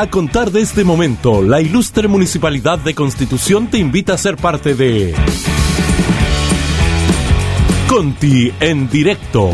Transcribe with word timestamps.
A 0.00 0.06
contar 0.06 0.50
de 0.50 0.62
este 0.62 0.82
momento, 0.82 1.42
la 1.42 1.60
ilustre 1.60 2.08
Municipalidad 2.08 2.78
de 2.78 2.94
Constitución 2.94 3.66
te 3.66 3.76
invita 3.76 4.14
a 4.14 4.16
ser 4.16 4.38
parte 4.38 4.74
de 4.74 5.14
Conti 7.86 8.50
en 8.60 8.88
directo. 8.88 9.50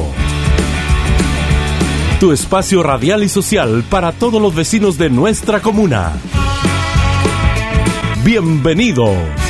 Tu 2.20 2.30
espacio 2.30 2.84
radial 2.84 3.24
y 3.24 3.28
social 3.28 3.82
para 3.90 4.12
todos 4.12 4.40
los 4.40 4.54
vecinos 4.54 4.96
de 4.98 5.10
nuestra 5.10 5.60
comuna. 5.60 6.12
Bienvenidos. 8.22 9.45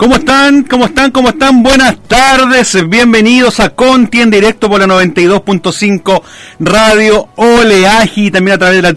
¿Cómo 0.00 0.16
están? 0.16 0.62
¿Cómo 0.62 0.86
están? 0.86 1.10
¿Cómo 1.10 1.28
están? 1.28 1.62
Buenas 1.62 1.98
tardes. 2.08 2.88
Bienvenidos 2.88 3.60
a 3.60 3.68
Conti 3.68 4.22
en 4.22 4.30
directo 4.30 4.70
por 4.70 4.80
la 4.80 4.86
92.5 4.86 6.22
Radio 6.58 7.28
Oleaje 7.36 8.22
y 8.22 8.30
también 8.30 8.54
a 8.54 8.58
través 8.58 8.80
de 8.80 8.82
la 8.82 8.94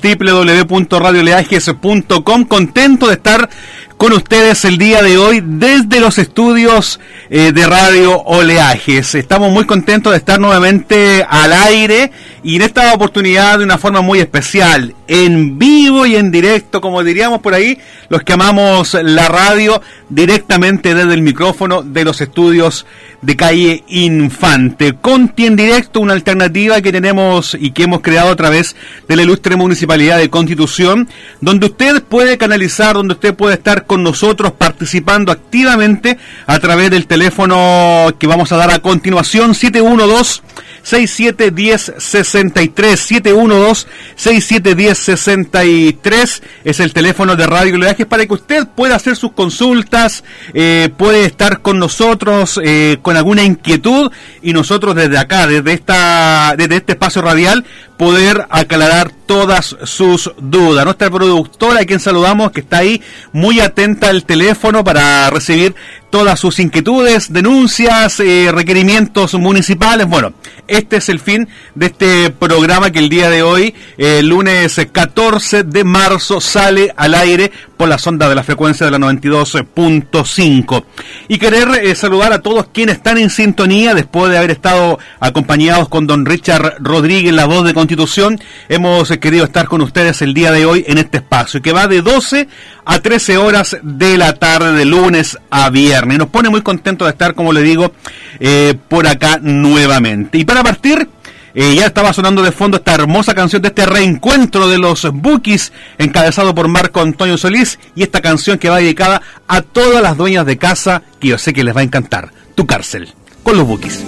www.radioleajes.com. 0.65 2.45
Contento 2.45 3.07
de 3.07 3.15
estar 3.15 3.49
con 3.97 4.13
ustedes 4.13 4.63
el 4.63 4.77
día 4.77 5.01
de 5.01 5.17
hoy 5.17 5.43
desde 5.45 5.99
los 5.99 6.17
estudios 6.19 7.01
eh, 7.29 7.51
de 7.51 7.67
Radio 7.67 8.21
Oleajes. 8.21 9.13
Estamos 9.15 9.51
muy 9.51 9.65
contentos 9.65 10.13
de 10.13 10.19
estar 10.19 10.39
nuevamente 10.39 11.25
al 11.29 11.51
aire 11.51 12.13
y 12.43 12.57
en 12.57 12.61
esta 12.61 12.93
oportunidad 12.93 13.59
de 13.59 13.63
una 13.63 13.77
forma 13.77 14.01
muy 14.01 14.19
especial, 14.19 14.93
en 15.07 15.57
vivo 15.57 16.05
y 16.05 16.17
en 16.17 16.29
directo, 16.29 16.81
como 16.81 17.01
diríamos 17.03 17.41
por 17.41 17.53
ahí, 17.53 17.77
los 18.09 18.23
que 18.23 18.33
amamos 18.33 18.95
la 19.01 19.29
radio 19.29 19.81
directamente 20.09 20.93
desde 20.93 21.13
el 21.13 21.21
micrófono 21.21 21.83
de 21.83 22.03
los 22.03 22.19
estudios 22.19 22.85
de 23.21 23.37
calle 23.37 23.83
Infante. 23.87 24.95
Conti 25.01 25.45
en 25.45 25.55
directo, 25.55 26.01
una 26.01 26.13
alternativa 26.13 26.81
que 26.81 26.91
tenemos 26.91 27.55
y 27.57 27.71
que 27.71 27.83
hemos 27.83 28.01
creado 28.01 28.31
a 28.31 28.35
través 28.35 28.75
de 29.07 29.15
la 29.15 29.23
ilustre 29.23 29.55
municipalidad 29.55 30.17
de 30.17 30.29
Constitución, 30.29 31.07
donde 31.39 31.67
usted 31.67 32.03
puede 32.03 32.37
canalizar, 32.37 32.95
donde 32.95 33.13
usted 33.13 33.33
puede 33.33 33.55
estar 33.55 33.85
con 33.85 34.03
nosotros 34.03 34.51
participando 34.51 35.31
activamente 35.31 36.17
a 36.45 36.59
través 36.59 36.91
del 36.91 37.07
teléfono 37.07 38.13
que 38.19 38.27
vamos 38.27 38.51
a 38.51 38.57
dar 38.57 38.71
a 38.71 38.79
continuación, 38.79 39.55
712 39.55 40.41
6710 40.83 41.93
63 42.33 42.99
712 42.99 43.87
6710 44.15 44.97
63 44.97 46.43
es 46.63 46.79
el 46.79 46.93
teléfono 46.93 47.35
de 47.35 47.45
Radio 47.45 47.77
Leajes 47.77 48.07
para 48.07 48.25
que 48.25 48.33
usted 48.33 48.67
pueda 48.67 48.95
hacer 48.95 49.15
sus 49.15 49.33
consultas, 49.33 50.23
eh, 50.53 50.89
puede 50.97 51.25
estar 51.25 51.61
con 51.61 51.77
nosotros 51.77 52.59
eh, 52.63 52.97
con 53.01 53.17
alguna 53.17 53.43
inquietud. 53.43 54.11
Y 54.41 54.53
nosotros 54.53 54.95
desde 54.95 55.17
acá, 55.17 55.45
desde 55.47 55.73
esta 55.73 56.55
desde 56.57 56.77
este 56.77 56.93
espacio 56.93 57.21
radial 57.21 57.65
poder 57.97 58.45
aclarar 58.49 59.11
todas 59.25 59.75
sus 59.83 60.31
dudas. 60.37 60.85
Nuestra 60.85 61.09
productora, 61.09 61.81
a 61.81 61.85
quien 61.85 61.99
saludamos, 61.99 62.51
que 62.51 62.59
está 62.61 62.79
ahí 62.79 63.01
muy 63.31 63.59
atenta 63.59 64.09
al 64.09 64.25
teléfono 64.25 64.83
para 64.83 65.29
recibir 65.29 65.75
todas 66.09 66.39
sus 66.39 66.59
inquietudes, 66.59 67.33
denuncias, 67.33 68.19
eh, 68.19 68.49
requerimientos 68.51 69.33
municipales. 69.33 70.07
Bueno, 70.07 70.33
este 70.67 70.97
es 70.97 71.09
el 71.09 71.19
fin 71.19 71.47
de 71.73 71.87
este 71.87 72.29
programa 72.29 72.91
que 72.91 72.99
el 72.99 73.09
día 73.09 73.31
de 73.31 73.41
hoy, 73.41 73.73
el 73.97 74.27
lunes 74.27 74.79
14 74.91 75.63
de 75.63 75.83
marzo, 75.83 76.39
sale 76.39 76.93
al 76.95 77.15
aire 77.15 77.51
por 77.77 77.89
la 77.89 77.97
sonda 77.97 78.29
de 78.29 78.35
la 78.35 78.43
frecuencia 78.43 78.85
de 78.85 78.91
la 78.91 78.99
92.5. 78.99 80.83
Y 81.29 81.39
querer 81.39 81.69
eh, 81.83 81.95
saludar 81.95 82.31
a 82.31 82.43
todos 82.43 82.67
quienes 82.71 82.97
están 82.97 83.17
en 83.17 83.31
sintonía 83.31 83.95
después 83.95 84.31
de 84.31 84.37
haber 84.37 84.51
estado 84.51 84.99
acompañados 85.19 85.89
con 85.89 86.05
don 86.05 86.27
Richard 86.27 86.75
Rodríguez, 86.79 87.33
la 87.33 87.45
voz 87.45 87.65
de 87.65 87.73
Constitución. 87.83 88.39
Hemos 88.69 89.11
eh, 89.11 89.19
querido 89.19 89.43
estar 89.43 89.67
con 89.67 89.81
ustedes 89.81 90.21
el 90.21 90.33
día 90.33 90.53
de 90.53 90.65
hoy 90.65 90.85
en 90.87 90.97
este 90.97 91.17
espacio, 91.17 91.61
que 91.61 91.73
va 91.73 91.87
de 91.87 92.01
12 92.01 92.47
a 92.85 92.99
13 92.99 93.37
horas 93.37 93.77
de 93.83 94.17
la 94.17 94.35
tarde, 94.35 94.71
de 94.71 94.85
lunes 94.85 95.37
a 95.49 95.69
viernes. 95.69 96.17
Nos 96.17 96.29
pone 96.29 96.47
muy 96.47 96.61
contentos 96.61 97.05
de 97.05 97.11
estar, 97.11 97.35
como 97.35 97.51
le 97.51 97.61
digo, 97.61 97.91
eh, 98.39 98.75
por 98.87 99.05
acá 99.05 99.37
nuevamente. 99.41 100.37
Y 100.37 100.45
para 100.45 100.63
partir, 100.63 101.09
eh, 101.53 101.75
ya 101.75 101.87
estaba 101.87 102.13
sonando 102.13 102.41
de 102.41 102.53
fondo 102.53 102.77
esta 102.77 102.95
hermosa 102.95 103.35
canción 103.35 103.61
de 103.61 103.67
este 103.67 103.85
reencuentro 103.85 104.69
de 104.69 104.77
los 104.77 105.05
Bookies, 105.11 105.73
encabezado 105.97 106.55
por 106.55 106.69
Marco 106.69 107.01
Antonio 107.01 107.37
Solís, 107.37 107.79
y 107.95 108.03
esta 108.03 108.21
canción 108.21 108.59
que 108.59 108.69
va 108.69 108.77
dedicada 108.77 109.21
a 109.45 109.61
todas 109.61 110.01
las 110.01 110.15
dueñas 110.15 110.45
de 110.45 110.57
casa, 110.57 111.01
que 111.19 111.27
yo 111.27 111.37
sé 111.37 111.51
que 111.51 111.65
les 111.65 111.75
va 111.75 111.81
a 111.81 111.83
encantar. 111.83 112.31
Tu 112.55 112.65
cárcel, 112.65 113.13
con 113.43 113.57
los 113.57 113.67
Bookies. 113.67 114.05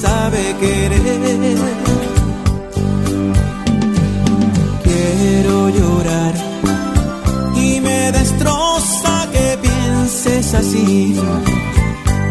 Sabe 0.00 0.54
querer. 0.60 1.58
Quiero 4.84 5.68
llorar 5.70 6.34
y 7.56 7.80
me 7.80 8.12
destroza 8.12 9.28
que 9.32 9.58
pienses 9.62 10.54
así. 10.54 11.16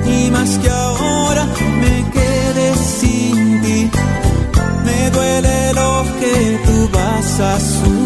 Y 0.06 0.32
más 0.32 0.50
que 0.60 0.70
ahora 0.70 1.46
me 1.82 1.96
quede 2.16 2.76
sin 3.00 3.62
ti, 3.62 3.90
me 4.86 5.10
duele 5.12 5.74
lo 5.74 6.04
que 6.20 6.60
tú 6.66 6.90
vas 6.94 7.40
a 7.40 7.60
sufrir. 7.60 7.97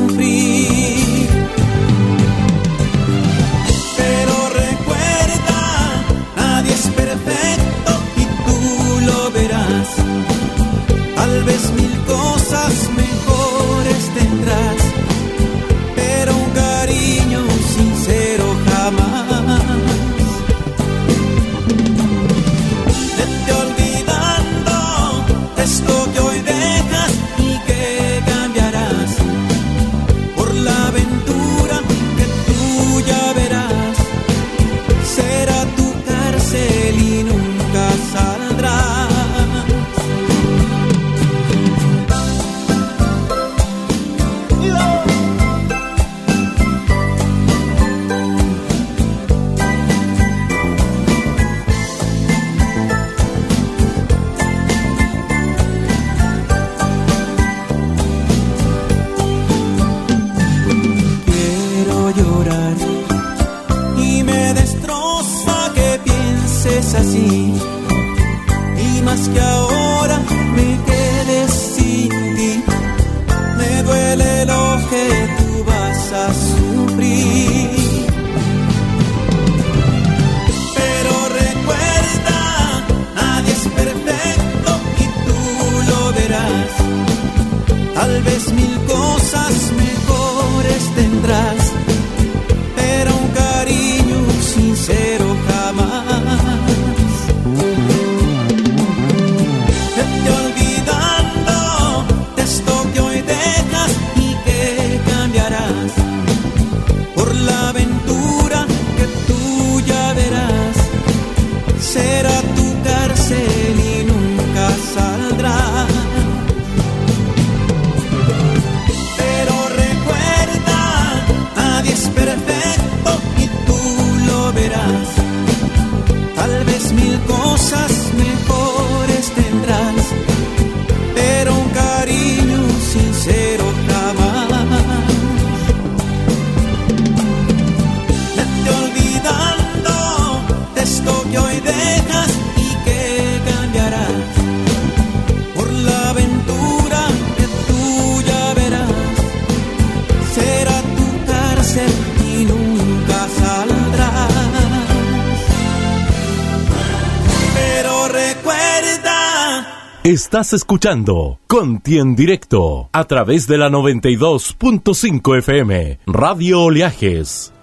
Estás 160.42 160.54
escuchando 160.54 161.40
Conti 161.46 162.00
en 162.00 162.16
directo 162.16 162.90
a 162.94 163.04
través 163.04 163.46
de 163.46 163.60
la 163.60 163.70
92.5 163.70 165.38
FM, 165.38 166.00
Radio 166.08 166.64
Oleajes. 166.64 167.54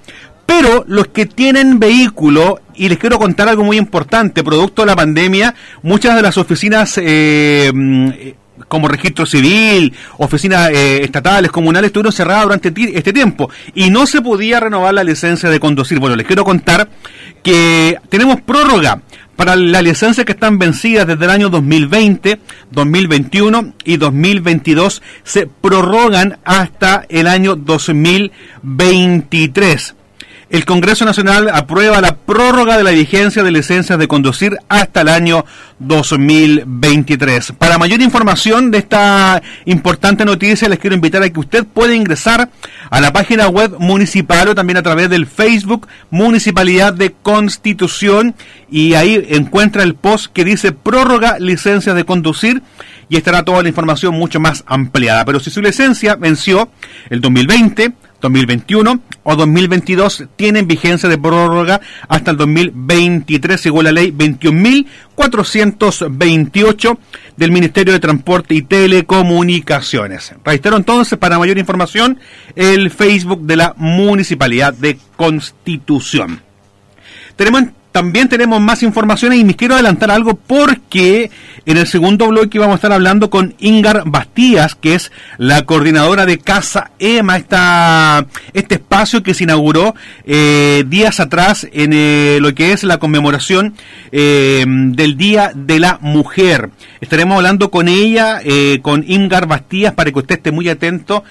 Pero 0.45 0.85
los 0.87 1.07
que 1.07 1.25
tienen 1.25 1.77
vehículo, 1.77 2.61
y 2.73 2.87
les 2.87 2.97
quiero 2.97 3.19
contar 3.19 3.49
algo 3.49 3.65
muy 3.65 3.77
importante, 3.77 4.43
producto 4.43 4.83
de 4.83 4.85
la 4.85 4.95
pandemia, 4.95 5.53
muchas 5.83 6.15
de 6.15 6.21
las 6.21 6.37
oficinas 6.37 6.97
eh, 7.03 8.35
como 8.67 8.87
registro 8.87 9.25
civil, 9.25 9.93
oficinas 10.17 10.69
eh, 10.69 11.03
estatales, 11.03 11.51
comunales, 11.51 11.89
estuvieron 11.89 12.11
cerradas 12.11 12.43
durante 12.43 12.73
este 12.97 13.13
tiempo. 13.13 13.49
Y 13.73 13.89
no 13.89 14.05
se 14.07 14.21
podía 14.21 14.59
renovar 14.59 14.93
la 14.93 15.03
licencia 15.03 15.49
de 15.49 15.59
conducir. 15.59 15.99
Bueno, 15.99 16.15
les 16.15 16.27
quiero 16.27 16.43
contar 16.43 16.89
que 17.43 17.97
tenemos 18.09 18.41
prórroga 18.41 19.01
para 19.35 19.55
las 19.55 19.83
licencias 19.83 20.25
que 20.25 20.33
están 20.33 20.57
vencidas 20.57 21.05
desde 21.05 21.25
el 21.25 21.31
año 21.31 21.49
2020, 21.49 22.39
2021 22.71 23.73
y 23.85 23.97
2022 23.97 25.03
se 25.23 25.45
prorrogan 25.45 26.39
hasta 26.43 27.05
el 27.07 27.27
año 27.27 27.55
2023 27.55 29.93
el 30.49 30.65
Congreso 30.65 31.03
Nacional 31.03 31.49
aprueba 31.49 31.99
la 31.99 32.15
prórroga 32.15 32.77
de 32.77 32.83
la 32.83 32.91
vigencia 32.91 33.43
de 33.43 33.51
licencias 33.51 33.99
de 33.99 34.07
conducir 34.07 34.57
hasta 34.69 35.01
el 35.01 35.09
año 35.09 35.45
2023. 35.79 37.53
Para 37.57 37.77
mayor 37.77 38.01
información 38.01 38.71
de 38.71 38.77
esta 38.77 39.41
importante 39.65 40.23
noticia, 40.23 40.69
les 40.69 40.79
quiero 40.79 40.95
invitar 40.95 41.21
a 41.21 41.29
que 41.29 41.39
usted 41.39 41.65
pueda 41.65 41.93
ingresar 41.93 42.49
a 42.89 43.01
la 43.01 43.11
página 43.11 43.49
web 43.49 43.75
municipal 43.79 44.47
o 44.47 44.55
también 44.55 44.77
a 44.77 44.83
través 44.83 45.09
del 45.09 45.27
Facebook 45.27 45.87
Municipalidad 46.09 46.93
de 46.93 47.13
Constitución 47.21 48.33
y 48.69 48.93
ahí 48.93 49.25
encuentra 49.29 49.83
el 49.83 49.95
post 49.95 50.31
que 50.31 50.45
dice 50.45 50.71
prórroga 50.71 51.39
licencias 51.39 51.95
de 51.95 52.05
conducir 52.05 52.61
y 53.09 53.17
estará 53.17 53.43
toda 53.43 53.63
la 53.63 53.69
información 53.69 54.13
mucho 54.15 54.39
más 54.39 54.63
ampliada. 54.67 55.25
Pero 55.25 55.39
si 55.39 55.49
su 55.49 55.61
licencia 55.61 56.15
venció 56.15 56.69
el 57.09 57.21
2020, 57.21 57.93
2021 58.21 59.01
o 59.23 59.35
2022 59.35 60.25
tienen 60.35 60.67
vigencia 60.67 61.09
de 61.09 61.17
prórroga 61.17 61.81
hasta 62.07 62.29
el 62.31 62.37
2023 62.37 63.59
según 63.59 63.85
la 63.85 63.91
ley 63.91 64.11
21.428 64.11 66.97
del 67.35 67.51
Ministerio 67.51 67.91
de 67.93 67.99
Transporte 67.99 68.53
y 68.55 68.61
Telecomunicaciones. 68.63 70.33
Reitero 70.43 70.75
entonces 70.77 71.19
para 71.19 71.39
mayor 71.39 71.57
información 71.57 72.19
el 72.55 72.91
Facebook 72.91 73.41
de 73.41 73.57
la 73.57 73.73
Municipalidad 73.77 74.73
de 74.73 74.97
Constitución. 75.15 76.41
Tenemos 77.35 77.63
también 77.97 78.29
tenemos 78.29 78.61
más 78.61 78.83
informaciones 78.83 79.39
y 79.39 79.43
me 79.43 79.55
quiero 79.55 79.73
adelantar 79.73 80.11
algo 80.11 80.35
porque 80.35 81.31
en 81.65 81.77
el 81.77 81.87
segundo 81.87 82.27
bloque 82.27 82.59
vamos 82.59 82.73
a 82.73 82.75
estar 82.75 82.91
hablando 82.91 83.31
con 83.31 83.55
Ingar 83.57 84.03
Bastías, 84.05 84.75
que 84.75 84.93
es 84.93 85.11
la 85.39 85.65
coordinadora 85.65 86.27
de 86.27 86.37
Casa 86.37 86.91
EMA, 86.99 87.37
este 88.53 88.75
espacio 88.75 89.23
que 89.23 89.33
se 89.33 89.45
inauguró 89.45 89.95
eh, 90.25 90.83
días 90.85 91.19
atrás 91.19 91.67
en 91.73 91.91
eh, 91.91 92.37
lo 92.39 92.53
que 92.53 92.71
es 92.71 92.83
la 92.83 92.99
conmemoración 92.99 93.73
eh, 94.11 94.63
del 94.67 95.17
Día 95.17 95.51
de 95.55 95.79
la 95.79 95.97
Mujer. 95.99 96.69
Estaremos 97.01 97.37
hablando 97.37 97.71
con 97.71 97.87
ella, 97.87 98.41
con 98.83 99.03
Ingar 99.07 99.47
Bastías, 99.47 99.93
para 99.95 100.11
que 100.11 100.19
usted 100.19 100.35
esté 100.35 100.51
muy 100.51 100.69
atento 100.69 101.23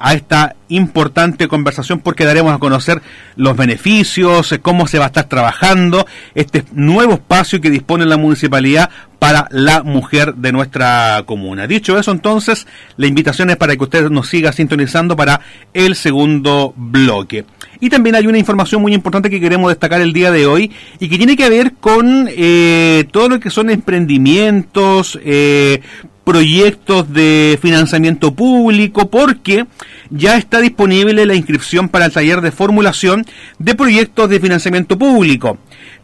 a 0.00 0.14
esta 0.14 0.56
importante 0.76 1.48
conversación 1.48 2.00
porque 2.00 2.24
daremos 2.24 2.54
a 2.54 2.58
conocer 2.58 3.02
los 3.36 3.56
beneficios, 3.56 4.58
cómo 4.62 4.86
se 4.86 4.98
va 4.98 5.06
a 5.06 5.08
estar 5.08 5.24
trabajando 5.24 6.06
este 6.34 6.64
nuevo 6.72 7.14
espacio 7.14 7.60
que 7.60 7.70
dispone 7.70 8.06
la 8.06 8.16
municipalidad 8.16 8.90
para 9.22 9.46
la 9.52 9.84
mujer 9.84 10.34
de 10.34 10.50
nuestra 10.50 11.22
comuna. 11.26 11.68
Dicho 11.68 11.96
eso, 11.96 12.10
entonces, 12.10 12.66
la 12.96 13.06
invitación 13.06 13.50
es 13.50 13.56
para 13.56 13.76
que 13.76 13.84
usted 13.84 14.10
nos 14.10 14.28
siga 14.28 14.50
sintonizando 14.50 15.14
para 15.14 15.40
el 15.74 15.94
segundo 15.94 16.74
bloque. 16.76 17.44
Y 17.78 17.88
también 17.88 18.16
hay 18.16 18.26
una 18.26 18.38
información 18.38 18.82
muy 18.82 18.92
importante 18.94 19.30
que 19.30 19.38
queremos 19.38 19.68
destacar 19.70 20.00
el 20.00 20.12
día 20.12 20.32
de 20.32 20.46
hoy 20.46 20.72
y 20.98 21.08
que 21.08 21.18
tiene 21.18 21.36
que 21.36 21.48
ver 21.48 21.74
con 21.74 22.28
eh, 22.32 23.04
todo 23.12 23.28
lo 23.28 23.38
que 23.38 23.50
son 23.50 23.70
emprendimientos, 23.70 25.16
eh, 25.24 25.82
proyectos 26.24 27.12
de 27.12 27.60
financiamiento 27.62 28.34
público 28.34 29.08
porque 29.08 29.66
ya 30.10 30.36
está 30.36 30.60
disponible 30.60 31.26
la 31.26 31.34
inscripción 31.36 31.88
para 31.88 32.06
el 32.06 32.12
taller 32.12 32.40
de 32.40 32.50
formulación 32.50 33.24
de 33.60 33.76
proyectos 33.76 34.28
de 34.28 34.40
financiamiento 34.40 34.98
público. 34.98 35.58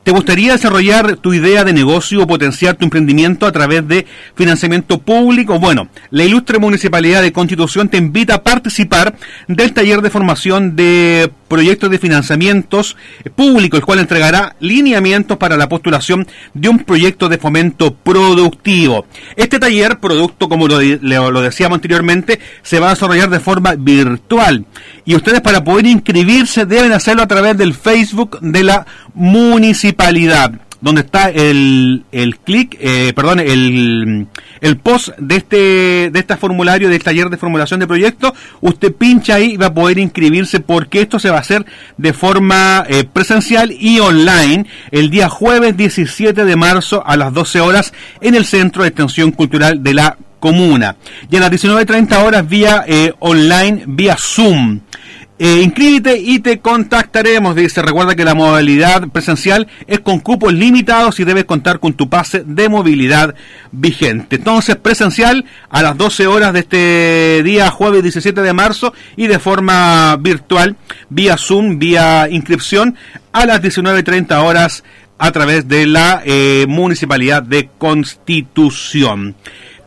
¿Te 0.09 0.15
gustaría 0.15 0.53
desarrollar 0.53 1.17
tu 1.17 1.35
idea 1.35 1.65
de 1.65 1.75
negocio 1.75 2.23
o 2.23 2.27
potenciar 2.27 2.77
tu 2.77 2.85
emprendimiento 2.87 3.45
a 3.45 3.53
través 3.53 3.87
de 3.87 4.07
financiamiento 4.35 5.01
público? 5.03 5.59
Bueno, 5.59 5.91
la 6.09 6.25
ilustre 6.25 6.59
Municipalidad 6.59 7.21
de 7.21 7.31
Constitución 7.31 7.91
te 7.91 7.99
invita 7.99 8.37
a 8.37 8.43
participar 8.43 9.19
del 9.49 9.75
taller 9.75 10.01
de 10.01 10.09
formación 10.09 10.77
de 10.77 11.31
proyectos 11.49 11.91
de 11.91 11.99
financiamientos 11.99 12.97
públicos, 13.35 13.81
el 13.81 13.87
cual 13.87 13.99
entregará 13.99 14.57
lineamientos 14.61 15.37
para 15.39 15.57
la 15.57 15.69
postulación 15.69 16.27
de 16.55 16.69
un 16.69 16.81
proyecto 16.81 17.29
de 17.29 17.39
fomento 17.39 17.95
productivo. 17.95 19.07
Este 19.37 19.59
taller, 19.59 19.99
producto 19.99 20.49
como 20.49 20.69
lo, 20.69 20.81
lo 20.81 21.41
decíamos 21.41 21.77
anteriormente, 21.77 22.39
se 22.63 22.79
va 22.79 22.89
a 22.89 22.95
desarrollar 22.95 23.31
de 23.31 23.41
forma 23.41 23.75
virtual 23.77 24.67
y 25.05 25.15
ustedes 25.15 25.41
para 25.41 25.65
poder 25.65 25.87
inscribirse 25.87 26.67
deben 26.67 26.93
hacerlo 26.93 27.23
a 27.23 27.29
través 27.29 27.57
del 27.57 27.75
Facebook 27.75 28.39
de 28.41 28.63
la 28.63 28.87
municipalidad 29.15 30.68
donde 30.81 31.01
está 31.03 31.31
el, 31.31 32.05
el 32.13 32.39
clic, 32.39 32.77
eh, 32.81 33.13
perdón, 33.15 33.41
el, 33.41 34.29
el 34.61 34.77
post 34.79 35.11
de 35.19 35.37
este, 35.37 36.11
de 36.11 36.19
este 36.19 36.37
formulario 36.37 36.89
del 36.89 37.03
taller 37.03 37.31
de 37.31 37.37
formulación 37.37 37.81
de 37.81 37.87
proyectos, 37.87 38.33
usted 38.61 38.95
pincha 38.95 39.37
ahí 39.37 39.53
y 39.53 39.57
va 39.57 39.67
a 39.67 39.75
poder 39.75 39.99
inscribirse 39.99 40.61
porque 40.61 41.01
esto 41.01 41.19
se 41.19 41.31
va 41.31 41.39
a 41.39 41.41
hacer 41.41 41.67
de 41.97 42.13
forma 42.13 42.85
eh, 42.89 43.05
presencial 43.05 43.73
y 43.73 43.99
online 44.01 44.67
el 44.91 45.11
día 45.11 45.29
jueves 45.29 45.77
17 45.77 46.45
de 46.45 46.57
marzo 46.57 47.03
a 47.05 47.17
las 47.17 47.33
12 47.33 47.61
horas 47.61 47.93
en 48.21 48.35
el 48.35 48.45
Centro 48.45 48.83
de 48.83 48.89
Extensión 48.89 49.33
Cultural 49.33 49.83
de 49.83 49.95
la 49.95 50.17
Comuna. 50.41 50.97
Y 51.31 51.37
a 51.37 51.41
las 51.41 51.51
19.30 51.51 52.25
horas 52.25 52.49
vía 52.49 52.85
eh, 52.87 53.13
online, 53.19 53.85
vía 53.87 54.17
Zoom. 54.17 54.81
Eh, 55.41 55.63
inscríbete 55.63 56.19
y 56.19 56.41
te 56.41 56.59
contactaremos. 56.59 57.55
Dice, 57.55 57.81
recuerda 57.81 58.17
que 58.17 58.25
la 58.25 58.35
modalidad 58.35 59.09
presencial 59.09 59.69
es 59.87 60.01
con 60.01 60.19
cupos 60.19 60.53
limitados 60.53 61.21
y 61.21 61.25
debes 61.25 61.45
contar 61.45 61.79
con 61.79 61.93
tu 61.95 62.09
pase 62.09 62.43
de 62.45 62.69
movilidad 62.69 63.37
vigente. 63.71 64.37
Entonces, 64.37 64.75
presencial 64.77 65.45
a 65.71 65.83
las 65.83 65.97
12 65.97 66.27
horas 66.27 66.53
de 66.53 66.61
este 66.61 67.43
día, 67.45 67.71
jueves 67.71 68.03
17 68.03 68.43
de 68.43 68.53
marzo, 68.53 68.93
y 69.17 69.29
de 69.29 69.39
forma 69.39 70.17
virtual, 70.17 70.77
vía 71.09 71.37
Zoom, 71.39 71.79
vía 71.79 72.29
inscripción, 72.29 72.97
a 73.33 73.47
las 73.47 73.63
19.30 73.63 74.43
horas 74.43 74.83
a 75.19 75.31
través 75.31 75.69
de 75.69 75.87
la 75.87 76.23
eh, 76.25 76.67
Municipalidad 76.69 77.43
de 77.45 77.69
Constitución. 77.79 79.37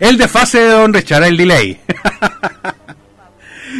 El 0.00 0.16
de 0.16 0.28
fase 0.28 0.58
de 0.58 0.70
Don 0.70 0.94
Richard, 0.94 1.24
el 1.24 1.36
delay. 1.36 1.80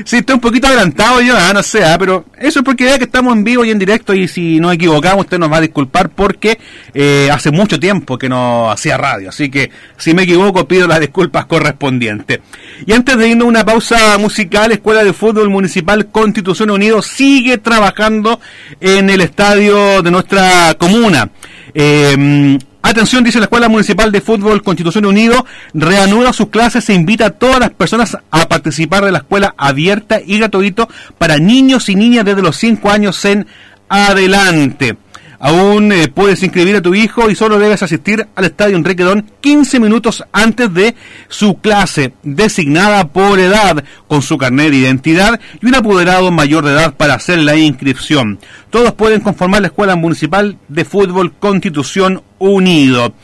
Sí, 0.04 0.16
estoy 0.16 0.34
un 0.34 0.40
poquito 0.40 0.66
adelantado 0.66 1.20
yo, 1.20 1.34
ah, 1.36 1.52
no 1.52 1.62
sé, 1.62 1.84
ah, 1.84 1.96
pero 1.98 2.26
eso 2.38 2.60
es 2.60 2.64
porque 2.64 2.84
vea 2.84 2.98
que 2.98 3.04
estamos 3.04 3.34
en 3.34 3.44
vivo 3.44 3.64
y 3.64 3.70
en 3.70 3.78
directo 3.78 4.14
y 4.14 4.28
si 4.28 4.60
nos 4.60 4.74
equivocamos 4.74 5.24
usted 5.24 5.38
nos 5.38 5.50
va 5.50 5.56
a 5.56 5.60
disculpar 5.60 6.10
porque 6.10 6.58
eh, 6.94 7.28
hace 7.32 7.50
mucho 7.50 7.80
tiempo 7.80 8.18
que 8.18 8.28
no 8.28 8.70
hacía 8.70 8.96
radio, 8.96 9.30
así 9.30 9.50
que 9.50 9.70
si 9.96 10.14
me 10.14 10.22
equivoco 10.22 10.68
pido 10.68 10.86
las 10.86 11.00
disculpas 11.00 11.46
correspondientes. 11.46 12.40
Y 12.86 12.92
antes 12.92 13.16
de 13.16 13.28
irnos 13.28 13.46
a 13.46 13.48
una 13.48 13.64
pausa 13.64 14.18
musical, 14.18 14.72
Escuela 14.72 15.02
de 15.02 15.12
Fútbol 15.12 15.50
Municipal 15.50 16.06
Constitución 16.06 16.70
Unido 16.70 17.02
sigue 17.02 17.58
trabajando 17.58 18.40
en 18.80 19.10
el 19.10 19.20
estadio 19.20 20.02
de 20.02 20.10
nuestra 20.10 20.74
comuna. 20.78 21.30
Eh, 21.74 22.58
Atención, 22.80 23.24
dice 23.24 23.38
la 23.38 23.46
Escuela 23.46 23.68
Municipal 23.68 24.12
de 24.12 24.20
Fútbol 24.20 24.62
Constitución 24.62 25.04
Unido, 25.04 25.44
reanuda 25.74 26.32
sus 26.32 26.48
clases 26.48 26.88
e 26.88 26.94
invita 26.94 27.26
a 27.26 27.30
todas 27.30 27.58
las 27.58 27.70
personas 27.70 28.16
a 28.30 28.48
participar 28.48 29.04
de 29.04 29.12
la 29.12 29.18
escuela 29.18 29.54
abierta 29.58 30.20
y 30.24 30.38
gratuito 30.38 30.88
para 31.18 31.38
niños 31.38 31.88
y 31.88 31.96
niñas 31.96 32.24
desde 32.24 32.42
los 32.42 32.56
5 32.56 32.90
años 32.90 33.24
en 33.24 33.46
adelante. 33.88 34.96
Aún 35.40 35.92
eh, 35.92 36.08
puedes 36.08 36.42
inscribir 36.42 36.76
a 36.76 36.82
tu 36.82 36.94
hijo 36.94 37.30
y 37.30 37.36
solo 37.36 37.60
debes 37.60 37.82
asistir 37.82 38.26
al 38.34 38.44
estadio 38.44 38.76
Enrique 38.76 39.04
Don 39.04 39.24
15 39.40 39.78
minutos 39.78 40.24
antes 40.32 40.72
de 40.74 40.96
su 41.28 41.58
clase, 41.58 42.12
designada 42.24 43.08
por 43.08 43.38
edad, 43.38 43.84
con 44.08 44.22
su 44.22 44.36
carnet 44.36 44.70
de 44.70 44.78
identidad 44.78 45.38
y 45.62 45.66
un 45.66 45.76
apoderado 45.76 46.32
mayor 46.32 46.64
de 46.64 46.72
edad 46.72 46.94
para 46.94 47.14
hacer 47.14 47.38
la 47.38 47.54
inscripción. 47.56 48.40
Todos 48.70 48.94
pueden 48.94 49.20
conformar 49.20 49.60
la 49.60 49.68
Escuela 49.68 49.94
Municipal 49.94 50.58
de 50.66 50.84
Fútbol 50.84 51.32
Constitución 51.32 52.22
Unido. 52.38 53.14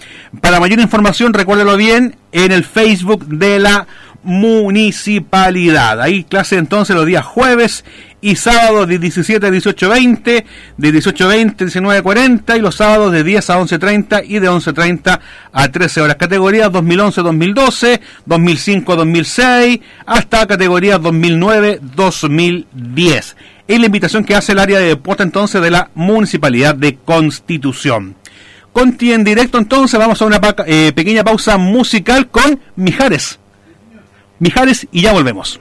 Para 0.40 0.60
mayor 0.60 0.80
información, 0.80 1.34
recuérdelo 1.34 1.76
bien, 1.76 2.16
en 2.30 2.52
el 2.52 2.64
Facebook 2.64 3.26
de 3.26 3.58
la 3.58 3.88
municipalidad. 4.24 6.00
Ahí 6.00 6.24
clase 6.24 6.56
entonces 6.56 6.96
los 6.96 7.06
días 7.06 7.24
jueves 7.24 7.84
y 8.24 8.34
sábados 8.36 8.88
de 8.88 8.98
17 8.98 9.46
a 9.46 9.50
18.20, 9.50 10.44
de 10.78 10.94
18.20 10.94 11.50
a 11.50 11.56
19.40 12.02 12.56
y 12.56 12.60
los 12.60 12.76
sábados 12.76 13.12
de 13.12 13.22
10 13.22 13.50
a 13.50 13.60
11.30 13.60 14.24
y 14.26 14.38
de 14.38 14.48
11.30 14.48 15.20
a 15.52 15.68
13 15.68 16.00
horas. 16.00 16.16
Categorías 16.16 16.70
2011-2012, 16.70 18.00
2005-2006, 18.26 19.82
hasta 20.06 20.46
categorías 20.46 21.02
2009-2010. 21.02 23.34
Es 23.68 23.78
la 23.78 23.86
invitación 23.86 24.24
que 24.24 24.34
hace 24.34 24.52
el 24.52 24.58
área 24.58 24.78
de 24.78 24.86
deporte 24.86 25.22
entonces 25.22 25.60
de 25.60 25.70
la 25.70 25.90
Municipalidad 25.94 26.74
de 26.74 26.96
Constitución. 26.96 28.16
Conti 28.72 29.12
en 29.12 29.22
directo 29.22 29.58
entonces, 29.58 30.00
vamos 30.00 30.22
a 30.22 30.24
una 30.24 30.40
eh, 30.66 30.92
pequeña 30.96 31.24
pausa 31.24 31.58
musical 31.58 32.30
con 32.30 32.58
Mijares. 32.74 33.38
Mijares 34.38 34.88
y 34.90 35.02
ya 35.02 35.12
volvemos. 35.12 35.60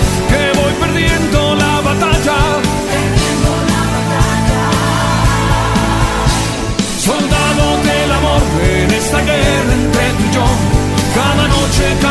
Cada 11.71 12.10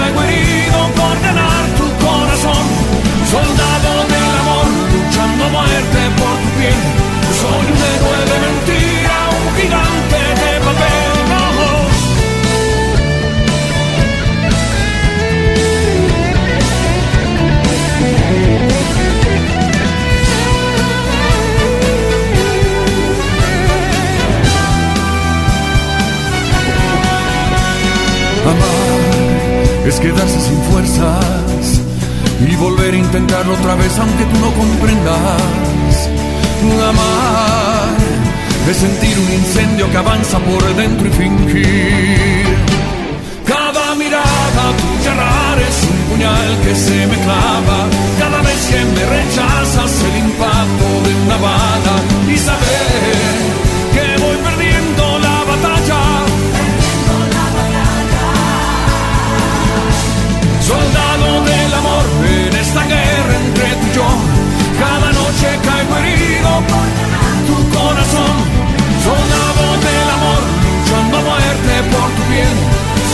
es 29.91 29.99
quedarse 29.99 30.41
sin 30.41 30.63
fuerzas 30.71 31.81
y 32.49 32.55
volver 32.57 32.95
a 32.95 32.97
intentarlo 32.97 33.55
otra 33.55 33.75
vez 33.75 33.93
aunque 33.99 34.25
tú 34.25 34.39
no 34.39 34.53
comprendas. 34.55 36.09
Amar 36.91 37.97
es 38.71 38.77
sentir 38.77 39.19
un 39.19 39.33
incendio 39.33 39.91
que 39.91 39.97
avanza 39.97 40.39
por 40.39 40.63
dentro 40.77 41.09
y 41.09 41.11
fingir. 41.11 42.57
Cada 43.45 43.95
mirada 43.97 44.65
tuya 44.81 45.15
es 45.69 45.83
un 45.91 45.99
puñal 46.09 46.51
que 46.65 46.75
se 46.77 47.07
me 47.09 47.17
clava. 47.25 47.79
Cada 48.21 48.43
vez 48.43 48.61
que 48.71 48.85
me 48.95 49.05
rechazas 49.19 49.93
el 50.09 50.17
impacto 50.25 50.87
de 51.05 51.15
una 51.25 51.37
bala 51.37 51.97
y 52.33 52.39
saber 52.39 53.50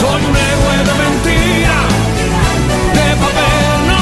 Soy 0.00 0.22
un 0.30 0.36
héroe 0.36 0.76
de 0.88 0.94
mentira, 1.02 1.76
de 2.96 3.08
papel, 3.22 3.66
no. 3.88 4.00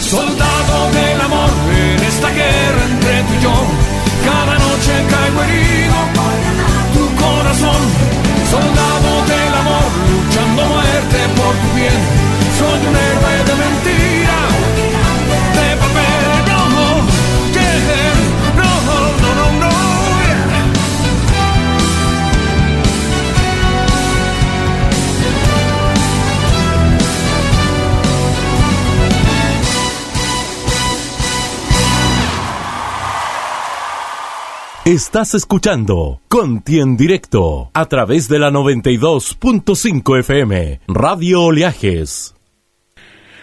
Soldado 0.00 0.76
del 0.92 1.20
amor 1.20 1.50
en 1.76 2.00
esta 2.04 2.28
guerra 2.30 2.82
entre 2.90 3.14
tú 3.22 3.32
y 3.38 3.42
yo 3.42 3.54
cada 4.24 4.54
noche 4.58 4.92
caigo 5.10 5.42
herido 5.42 5.81
Estás 34.92 35.34
escuchando 35.34 36.20
Conti 36.28 36.78
en 36.78 36.98
directo 36.98 37.70
a 37.72 37.86
través 37.86 38.28
de 38.28 38.38
la 38.38 38.50
92.5 38.50 40.18
FM, 40.18 40.80
Radio 40.86 41.44
Oleajes. 41.44 42.34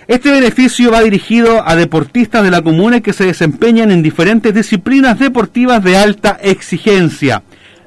Este 0.07 0.31
beneficio 0.31 0.91
va 0.91 1.01
dirigido 1.01 1.65
a 1.65 1.75
deportistas 1.75 2.43
de 2.43 2.51
la 2.51 2.61
comuna 2.61 3.01
que 3.01 3.13
se 3.13 3.25
desempeñan 3.25 3.91
en 3.91 4.03
diferentes 4.03 4.53
disciplinas 4.53 5.19
deportivas 5.19 5.83
de 5.83 5.95
alta 5.95 6.37
exigencia. 6.41 7.43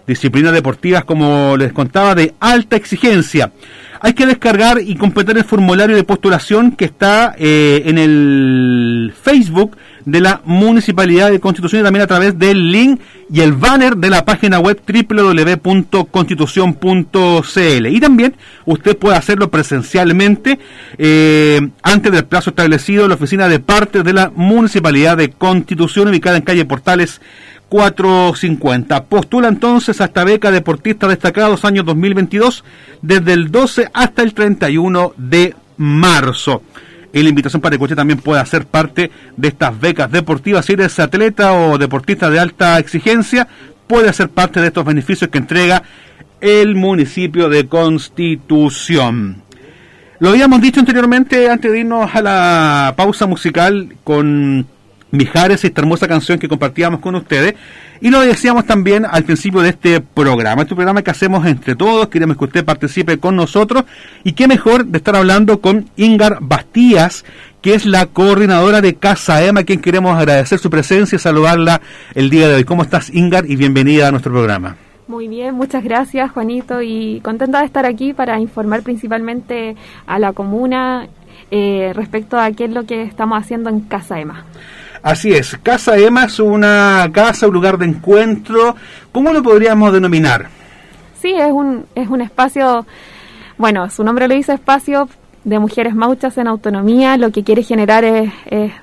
Disciplinas 0.06 0.52
deportivas, 0.52 1.04
como 1.04 1.56
les 1.56 1.72
contaba, 1.72 2.14
de 2.14 2.34
alta 2.40 2.76
exigencia. 2.76 3.52
Hay 4.00 4.12
que 4.12 4.26
descargar 4.26 4.82
y 4.84 4.96
completar 4.96 5.38
el 5.38 5.44
formulario 5.44 5.96
de 5.96 6.04
postulación 6.04 6.72
que 6.72 6.84
está 6.84 7.34
eh, 7.38 7.84
en 7.86 7.96
el 7.96 9.14
Facebook 9.18 9.78
de 10.04 10.20
la 10.20 10.42
Municipalidad 10.44 11.30
de 11.30 11.40
Constitución 11.40 11.80
y 11.80 11.84
también 11.84 12.02
a 12.02 12.06
través 12.06 12.38
del 12.38 12.70
link 12.70 13.00
y 13.32 13.40
el 13.40 13.54
banner 13.54 13.96
de 13.96 14.10
la 14.10 14.26
página 14.26 14.60
web 14.60 14.78
www.constitución.cl. 14.86 17.86
Y 17.86 18.00
también 18.00 18.36
usted 18.66 18.98
puede 18.98 19.16
hacerlo 19.16 19.50
presencialmente 19.50 20.58
eh, 20.98 21.66
antes 21.82 22.12
del 22.12 22.26
plazo 22.26 22.50
establecido 22.50 23.04
en 23.04 23.08
la 23.08 23.14
oficina 23.14 23.48
de 23.48 23.60
parte 23.60 24.02
de 24.02 24.12
la 24.12 24.30
Municipalidad 24.34 25.16
de 25.16 25.30
Constitución 25.30 26.08
ubicada 26.08 26.36
en 26.36 26.42
calle 26.42 26.66
Portales 26.66 27.22
450. 27.74 29.06
Postula 29.06 29.48
entonces 29.48 30.00
a 30.00 30.04
esta 30.04 30.22
beca 30.22 30.52
deportista 30.52 31.08
destacados 31.08 31.64
año 31.64 31.82
2022 31.82 32.62
desde 33.02 33.32
el 33.32 33.50
12 33.50 33.90
hasta 33.92 34.22
el 34.22 34.32
31 34.32 35.14
de 35.16 35.56
marzo. 35.76 36.62
Y 37.12 37.20
la 37.24 37.30
invitación 37.30 37.60
para 37.60 37.76
que 37.76 37.82
usted 37.82 37.96
también 37.96 38.20
pueda 38.20 38.46
ser 38.46 38.66
parte 38.66 39.10
de 39.36 39.48
estas 39.48 39.80
becas 39.80 40.12
deportivas. 40.12 40.66
Si 40.66 40.74
eres 40.74 41.00
atleta 41.00 41.52
o 41.52 41.76
deportista 41.76 42.30
de 42.30 42.38
alta 42.38 42.78
exigencia, 42.78 43.48
puede 43.88 44.12
ser 44.12 44.28
parte 44.28 44.60
de 44.60 44.68
estos 44.68 44.84
beneficios 44.84 45.28
que 45.28 45.38
entrega 45.38 45.82
el 46.40 46.76
municipio 46.76 47.48
de 47.48 47.66
Constitución. 47.66 49.42
Lo 50.20 50.28
habíamos 50.28 50.60
dicho 50.60 50.78
anteriormente 50.78 51.50
antes 51.50 51.72
de 51.72 51.80
irnos 51.80 52.14
a 52.14 52.22
la 52.22 52.94
pausa 52.96 53.26
musical 53.26 53.96
con 54.04 54.64
Mijares, 55.14 55.64
esta 55.64 55.80
hermosa 55.80 56.08
canción 56.08 56.38
que 56.38 56.48
compartíamos 56.48 57.00
con 57.00 57.14
ustedes. 57.14 57.54
Y 58.00 58.10
lo 58.10 58.20
decíamos 58.20 58.66
también 58.66 59.06
al 59.08 59.24
principio 59.24 59.60
de 59.60 59.70
este 59.70 60.00
programa. 60.00 60.62
Este 60.62 60.74
programa 60.74 61.02
que 61.02 61.10
hacemos 61.10 61.46
entre 61.46 61.76
todos, 61.76 62.08
queremos 62.08 62.36
que 62.36 62.44
usted 62.44 62.64
participe 62.64 63.18
con 63.18 63.36
nosotros. 63.36 63.84
Y 64.24 64.32
qué 64.32 64.48
mejor 64.48 64.86
de 64.86 64.98
estar 64.98 65.14
hablando 65.14 65.60
con 65.60 65.88
Ingar 65.96 66.38
Bastías, 66.40 67.24
que 67.62 67.74
es 67.74 67.86
la 67.86 68.06
coordinadora 68.06 68.80
de 68.80 68.94
Casa 68.96 69.44
Ema, 69.44 69.60
a 69.60 69.64
quien 69.64 69.80
queremos 69.80 70.18
agradecer 70.18 70.58
su 70.58 70.68
presencia 70.68 71.16
y 71.16 71.18
saludarla 71.20 71.80
el 72.14 72.28
día 72.28 72.48
de 72.48 72.56
hoy. 72.56 72.64
¿Cómo 72.64 72.82
estás, 72.82 73.08
Ingar? 73.14 73.48
Y 73.48 73.56
bienvenida 73.56 74.08
a 74.08 74.10
nuestro 74.10 74.32
programa. 74.32 74.76
Muy 75.06 75.28
bien, 75.28 75.54
muchas 75.54 75.84
gracias, 75.84 76.30
Juanito, 76.32 76.80
y 76.80 77.20
contenta 77.20 77.60
de 77.60 77.66
estar 77.66 77.84
aquí 77.84 78.14
para 78.14 78.40
informar 78.40 78.82
principalmente 78.82 79.76
a 80.06 80.18
la 80.18 80.32
comuna 80.32 81.08
eh, 81.50 81.92
respecto 81.94 82.38
a 82.38 82.50
qué 82.52 82.64
es 82.64 82.70
lo 82.70 82.84
que 82.84 83.02
estamos 83.02 83.38
haciendo 83.38 83.68
en 83.68 83.80
Casa 83.80 84.18
Ema. 84.18 84.44
Así 85.04 85.34
es, 85.34 85.58
Casa 85.62 85.98
Ema 85.98 86.24
es 86.24 86.40
una 86.40 87.10
casa, 87.12 87.46
un 87.46 87.52
lugar 87.52 87.76
de 87.76 87.84
encuentro. 87.84 88.74
¿Cómo 89.12 89.34
lo 89.34 89.42
podríamos 89.42 89.92
denominar? 89.92 90.46
Sí, 91.20 91.34
es 91.34 91.52
un, 91.52 91.84
es 91.94 92.08
un 92.08 92.22
espacio, 92.22 92.86
bueno, 93.58 93.90
su 93.90 94.02
nombre 94.02 94.28
lo 94.28 94.34
dice 94.34 94.54
espacio 94.54 95.10
de 95.44 95.58
mujeres 95.58 95.94
mauchas 95.94 96.38
en 96.38 96.48
autonomía. 96.48 97.18
Lo 97.18 97.32
que 97.32 97.44
quiere 97.44 97.62
generar 97.62 98.02
es, 98.02 98.32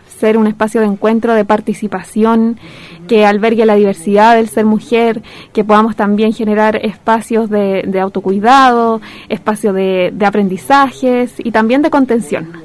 ser 0.06 0.38
un 0.38 0.46
espacio 0.46 0.82
de 0.82 0.86
encuentro, 0.86 1.34
de 1.34 1.44
participación, 1.44 2.60
que 3.08 3.26
albergue 3.26 3.66
la 3.66 3.74
diversidad 3.74 4.36
del 4.36 4.48
ser 4.48 4.66
mujer, 4.66 5.24
que 5.54 5.64
podamos 5.64 5.96
también 5.96 6.34
generar 6.34 6.76
espacios 6.86 7.50
de, 7.50 7.82
de 7.88 8.00
autocuidado, 8.00 9.02
espacios 9.28 9.74
de, 9.74 10.12
de 10.14 10.26
aprendizajes 10.28 11.34
y 11.40 11.50
también 11.50 11.82
de 11.82 11.90
contención 11.90 12.62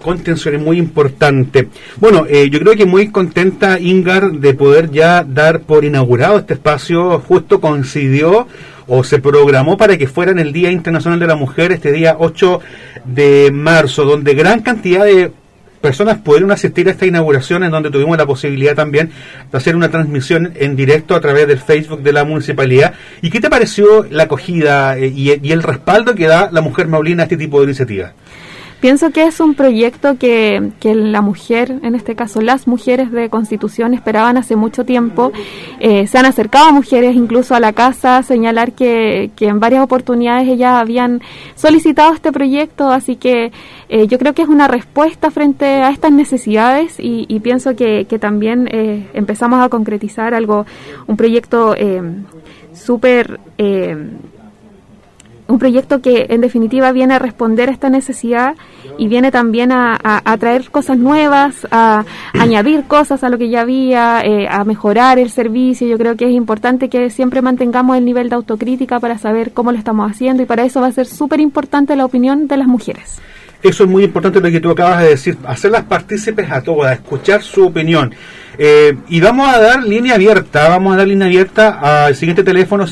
contención 0.00 0.54
es 0.54 0.60
muy 0.60 0.78
importante. 0.78 1.68
Bueno, 1.98 2.26
eh, 2.28 2.48
yo 2.50 2.58
creo 2.60 2.74
que 2.74 2.86
muy 2.86 3.08
contenta 3.08 3.78
Ingar 3.78 4.32
de 4.32 4.54
poder 4.54 4.90
ya 4.90 5.22
dar 5.24 5.60
por 5.60 5.84
inaugurado 5.84 6.38
este 6.38 6.54
espacio. 6.54 7.20
Justo 7.20 7.60
coincidió 7.60 8.46
o 8.86 9.04
se 9.04 9.20
programó 9.20 9.76
para 9.76 9.96
que 9.96 10.08
fuera 10.08 10.32
en 10.32 10.40
el 10.40 10.52
Día 10.52 10.70
Internacional 10.70 11.20
de 11.20 11.26
la 11.26 11.36
Mujer, 11.36 11.70
este 11.70 11.92
día 11.92 12.16
8 12.18 12.60
de 13.04 13.50
marzo, 13.52 14.04
donde 14.04 14.34
gran 14.34 14.62
cantidad 14.62 15.04
de 15.04 15.30
personas 15.80 16.18
pudieron 16.18 16.50
asistir 16.50 16.88
a 16.88 16.90
esta 16.90 17.06
inauguración 17.06 17.64
en 17.64 17.70
donde 17.70 17.90
tuvimos 17.90 18.18
la 18.18 18.26
posibilidad 18.26 18.74
también 18.74 19.10
de 19.50 19.56
hacer 19.56 19.76
una 19.76 19.90
transmisión 19.90 20.52
en 20.56 20.76
directo 20.76 21.14
a 21.14 21.20
través 21.20 21.46
del 21.46 21.58
Facebook 21.58 22.02
de 22.02 22.12
la 22.12 22.24
municipalidad. 22.24 22.94
¿Y 23.22 23.30
qué 23.30 23.40
te 23.40 23.48
pareció 23.48 24.04
la 24.10 24.24
acogida 24.24 24.98
eh, 24.98 25.06
y, 25.06 25.46
y 25.46 25.52
el 25.52 25.62
respaldo 25.62 26.14
que 26.14 26.26
da 26.26 26.50
la 26.50 26.60
mujer 26.60 26.88
maulina 26.88 27.22
a 27.22 27.24
este 27.24 27.36
tipo 27.36 27.60
de 27.60 27.66
iniciativas? 27.66 28.12
Pienso 28.80 29.10
que 29.10 29.24
es 29.24 29.40
un 29.40 29.54
proyecto 29.54 30.16
que, 30.16 30.72
que, 30.80 30.94
la 30.94 31.20
mujer, 31.20 31.80
en 31.82 31.94
este 31.94 32.16
caso 32.16 32.40
las 32.40 32.66
mujeres 32.66 33.12
de 33.12 33.28
Constitución, 33.28 33.92
esperaban 33.92 34.38
hace 34.38 34.56
mucho 34.56 34.86
tiempo. 34.86 35.32
Eh, 35.80 36.06
se 36.06 36.16
han 36.16 36.24
acercado 36.24 36.72
mujeres 36.72 37.14
incluso 37.14 37.54
a 37.54 37.60
la 37.60 37.74
casa 37.74 38.16
a 38.16 38.22
señalar 38.22 38.72
que, 38.72 39.32
que, 39.36 39.48
en 39.48 39.60
varias 39.60 39.84
oportunidades 39.84 40.48
ellas 40.48 40.80
habían 40.80 41.20
solicitado 41.56 42.14
este 42.14 42.32
proyecto, 42.32 42.90
así 42.90 43.16
que 43.16 43.52
eh, 43.90 44.06
yo 44.06 44.18
creo 44.18 44.32
que 44.32 44.42
es 44.42 44.48
una 44.48 44.66
respuesta 44.66 45.30
frente 45.30 45.66
a 45.66 45.90
estas 45.90 46.12
necesidades 46.12 46.98
y, 46.98 47.26
y 47.28 47.40
pienso 47.40 47.76
que, 47.76 48.06
que 48.06 48.18
también 48.18 48.66
eh, 48.72 49.06
empezamos 49.12 49.62
a 49.62 49.68
concretizar 49.68 50.32
algo, 50.32 50.64
un 51.06 51.18
proyecto 51.18 51.74
eh, 51.76 52.00
súper 52.72 53.40
un 55.50 55.58
proyecto 55.58 56.00
que 56.00 56.26
en 56.30 56.40
definitiva 56.40 56.92
viene 56.92 57.14
a 57.14 57.18
responder 57.18 57.68
a 57.68 57.72
esta 57.72 57.90
necesidad 57.90 58.54
y 58.98 59.08
viene 59.08 59.30
también 59.30 59.72
a, 59.72 59.98
a, 60.02 60.36
traer 60.38 60.70
cosas 60.70 60.98
nuevas, 60.98 61.66
a, 61.70 62.04
añadir 62.34 62.84
cosas 62.84 63.24
a 63.24 63.28
lo 63.28 63.38
que 63.38 63.48
ya 63.48 63.62
había, 63.62 64.22
eh, 64.24 64.48
a 64.48 64.64
mejorar 64.64 65.18
el 65.18 65.30
servicio. 65.30 65.86
Yo 65.86 65.98
creo 65.98 66.16
que 66.16 66.26
es 66.26 66.32
importante 66.32 66.88
que 66.88 67.10
siempre 67.10 67.42
mantengamos 67.42 67.96
el 67.96 68.04
nivel 68.04 68.28
de 68.28 68.36
autocrítica 68.36 69.00
para 69.00 69.18
saber 69.18 69.52
cómo 69.52 69.72
lo 69.72 69.78
estamos 69.78 70.10
haciendo 70.10 70.42
y 70.42 70.46
para 70.46 70.64
eso 70.64 70.80
va 70.80 70.86
a 70.86 70.92
ser 70.92 71.06
súper 71.06 71.40
importante 71.40 71.96
la 71.96 72.04
opinión 72.04 72.46
de 72.46 72.56
las 72.56 72.66
mujeres. 72.66 73.20
Eso 73.62 73.84
es 73.84 73.90
muy 73.90 74.04
importante 74.04 74.40
lo 74.40 74.50
que 74.50 74.60
tú 74.60 74.70
acabas 74.70 75.02
de 75.02 75.10
decir, 75.10 75.36
hacerlas 75.46 75.84
partícipes 75.84 76.50
a 76.50 76.62
todas, 76.62 76.94
escuchar 76.94 77.42
su 77.42 77.66
opinión. 77.66 78.14
Eh, 78.56 78.96
y 79.08 79.20
vamos 79.20 79.48
a 79.48 79.58
dar 79.58 79.82
línea 79.82 80.14
abierta, 80.14 80.68
vamos 80.68 80.94
a 80.94 80.96
dar 80.98 81.06
línea 81.06 81.26
abierta 81.26 82.06
al 82.06 82.14
siguiente 82.14 82.42
teléfono 82.42 82.86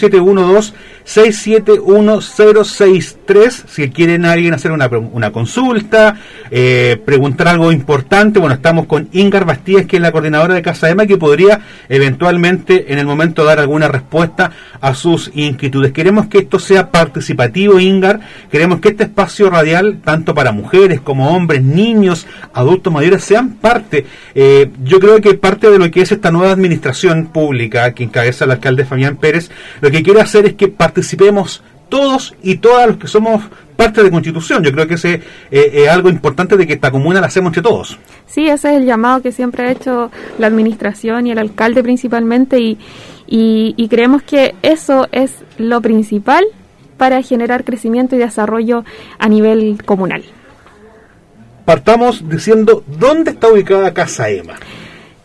712-671-063. 1.08 3.64
Si 3.66 3.90
quieren 3.90 4.26
alguien 4.26 4.54
hacer 4.54 4.70
una, 4.72 4.88
una 4.88 5.32
consulta, 5.32 6.16
eh, 6.50 7.00
preguntar 7.04 7.48
algo 7.48 7.70
importante, 7.72 8.38
bueno, 8.38 8.54
estamos 8.54 8.86
con 8.86 9.08
Ingar 9.12 9.44
Bastías, 9.46 9.86
que 9.86 9.96
es 9.96 10.02
la 10.02 10.12
coordinadora 10.12 10.54
de 10.54 10.62
Casa 10.62 10.90
Ema, 10.90 11.06
que 11.06 11.16
podría 11.16 11.62
eventualmente 11.88 12.92
en 12.92 12.98
el 12.98 13.06
momento 13.06 13.44
dar 13.44 13.58
alguna 13.58 13.88
respuesta 13.88 14.52
a 14.80 14.94
sus 14.94 15.30
inquietudes. 15.34 15.92
Queremos 15.92 16.26
que 16.26 16.38
esto 16.38 16.58
sea 16.58 16.90
participativo, 16.90 17.80
Ingar, 17.80 18.20
queremos 18.50 18.80
que 18.80 18.90
este 18.90 19.04
espacio 19.04 19.48
radial, 19.48 20.00
tanto 20.04 20.34
para 20.34 20.52
mujeres 20.52 21.00
como 21.00 21.34
hombres, 21.34 21.62
niños, 21.62 22.26
adultos 22.52 22.92
mayores, 22.92 23.24
sean 23.24 23.54
parte. 23.54 24.04
Eh, 24.34 24.70
yo 24.84 25.00
creo 25.00 25.20
que 25.20 25.32
parte 25.34 25.70
de 25.70 25.78
lo 25.78 25.90
que 25.90 26.02
es 26.02 26.12
esta 26.12 26.30
nueva 26.30 26.52
administración 26.52 27.30
pública 27.32 27.94
que 27.94 28.04
encabeza 28.04 28.44
el 28.44 28.50
alcalde 28.50 28.84
Fabián 28.84 29.16
Pérez, 29.16 29.50
lo 29.80 29.90
que 29.90 30.02
quiere 30.02 30.20
hacer 30.20 30.44
es 30.46 30.54
que 30.54 30.68
participemos 30.98 31.62
todos 31.88 32.34
y 32.42 32.56
todas 32.56 32.88
los 32.88 32.96
que 32.96 33.06
somos 33.06 33.44
parte 33.76 34.02
de 34.02 34.10
Constitución. 34.10 34.64
Yo 34.64 34.72
creo 34.72 34.88
que 34.88 34.94
ese 34.94 35.22
eh, 35.50 35.70
es 35.72 35.88
algo 35.88 36.10
importante 36.10 36.56
de 36.56 36.66
que 36.66 36.72
esta 36.72 36.90
comuna 36.90 37.20
la 37.20 37.28
hacemos 37.28 37.50
entre 37.50 37.62
todos. 37.62 37.98
Sí, 38.26 38.48
ese 38.48 38.70
es 38.70 38.76
el 38.78 38.84
llamado 38.84 39.22
que 39.22 39.30
siempre 39.30 39.62
ha 39.62 39.70
hecho 39.70 40.10
la 40.38 40.48
administración 40.48 41.28
y 41.28 41.30
el 41.30 41.38
alcalde 41.38 41.84
principalmente 41.84 42.58
y, 42.58 42.78
y, 43.28 43.74
y 43.76 43.88
creemos 43.88 44.22
que 44.22 44.56
eso 44.62 45.06
es 45.12 45.32
lo 45.56 45.80
principal 45.80 46.44
para 46.96 47.22
generar 47.22 47.62
crecimiento 47.62 48.16
y 48.16 48.18
desarrollo 48.18 48.84
a 49.20 49.28
nivel 49.28 49.84
comunal. 49.84 50.24
Partamos 51.64 52.28
diciendo 52.28 52.82
dónde 52.98 53.30
está 53.30 53.52
ubicada 53.52 53.94
Casa 53.94 54.28
Ema. 54.30 54.54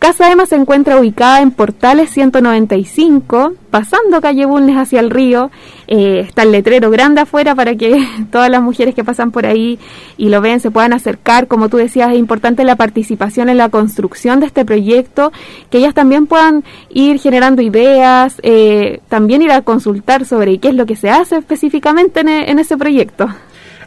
Casa 0.03 0.29
Ema 0.29 0.45
se 0.45 0.55
encuentra 0.55 0.99
ubicada 0.99 1.39
en 1.39 1.51
Portales 1.51 2.09
195, 2.09 3.53
pasando 3.71 4.19
calle 4.19 4.45
Bulnes 4.45 4.75
hacia 4.75 4.99
el 4.99 5.09
río. 5.09 5.49
Eh, 5.87 6.25
está 6.27 6.43
el 6.43 6.51
letrero 6.51 6.89
grande 6.89 7.21
afuera 7.21 7.55
para 7.55 7.73
que 7.75 8.05
todas 8.29 8.49
las 8.49 8.61
mujeres 8.61 8.95
que 8.95 9.05
pasan 9.05 9.31
por 9.31 9.45
ahí 9.45 9.79
y 10.17 10.27
lo 10.27 10.41
ven 10.41 10.59
se 10.59 10.71
puedan 10.71 10.91
acercar. 10.91 11.47
Como 11.47 11.69
tú 11.69 11.77
decías, 11.77 12.11
es 12.11 12.19
importante 12.19 12.65
la 12.65 12.75
participación 12.75 13.47
en 13.47 13.55
la 13.55 13.69
construcción 13.69 14.41
de 14.41 14.47
este 14.47 14.65
proyecto, 14.65 15.31
que 15.69 15.77
ellas 15.77 15.93
también 15.93 16.27
puedan 16.27 16.65
ir 16.89 17.17
generando 17.17 17.61
ideas, 17.61 18.41
eh, 18.43 18.99
también 19.07 19.41
ir 19.41 19.53
a 19.53 19.61
consultar 19.61 20.25
sobre 20.25 20.57
qué 20.57 20.67
es 20.67 20.75
lo 20.75 20.85
que 20.85 20.97
se 20.97 21.11
hace 21.11 21.37
específicamente 21.37 22.19
en, 22.19 22.27
en 22.27 22.59
ese 22.59 22.75
proyecto. 22.75 23.29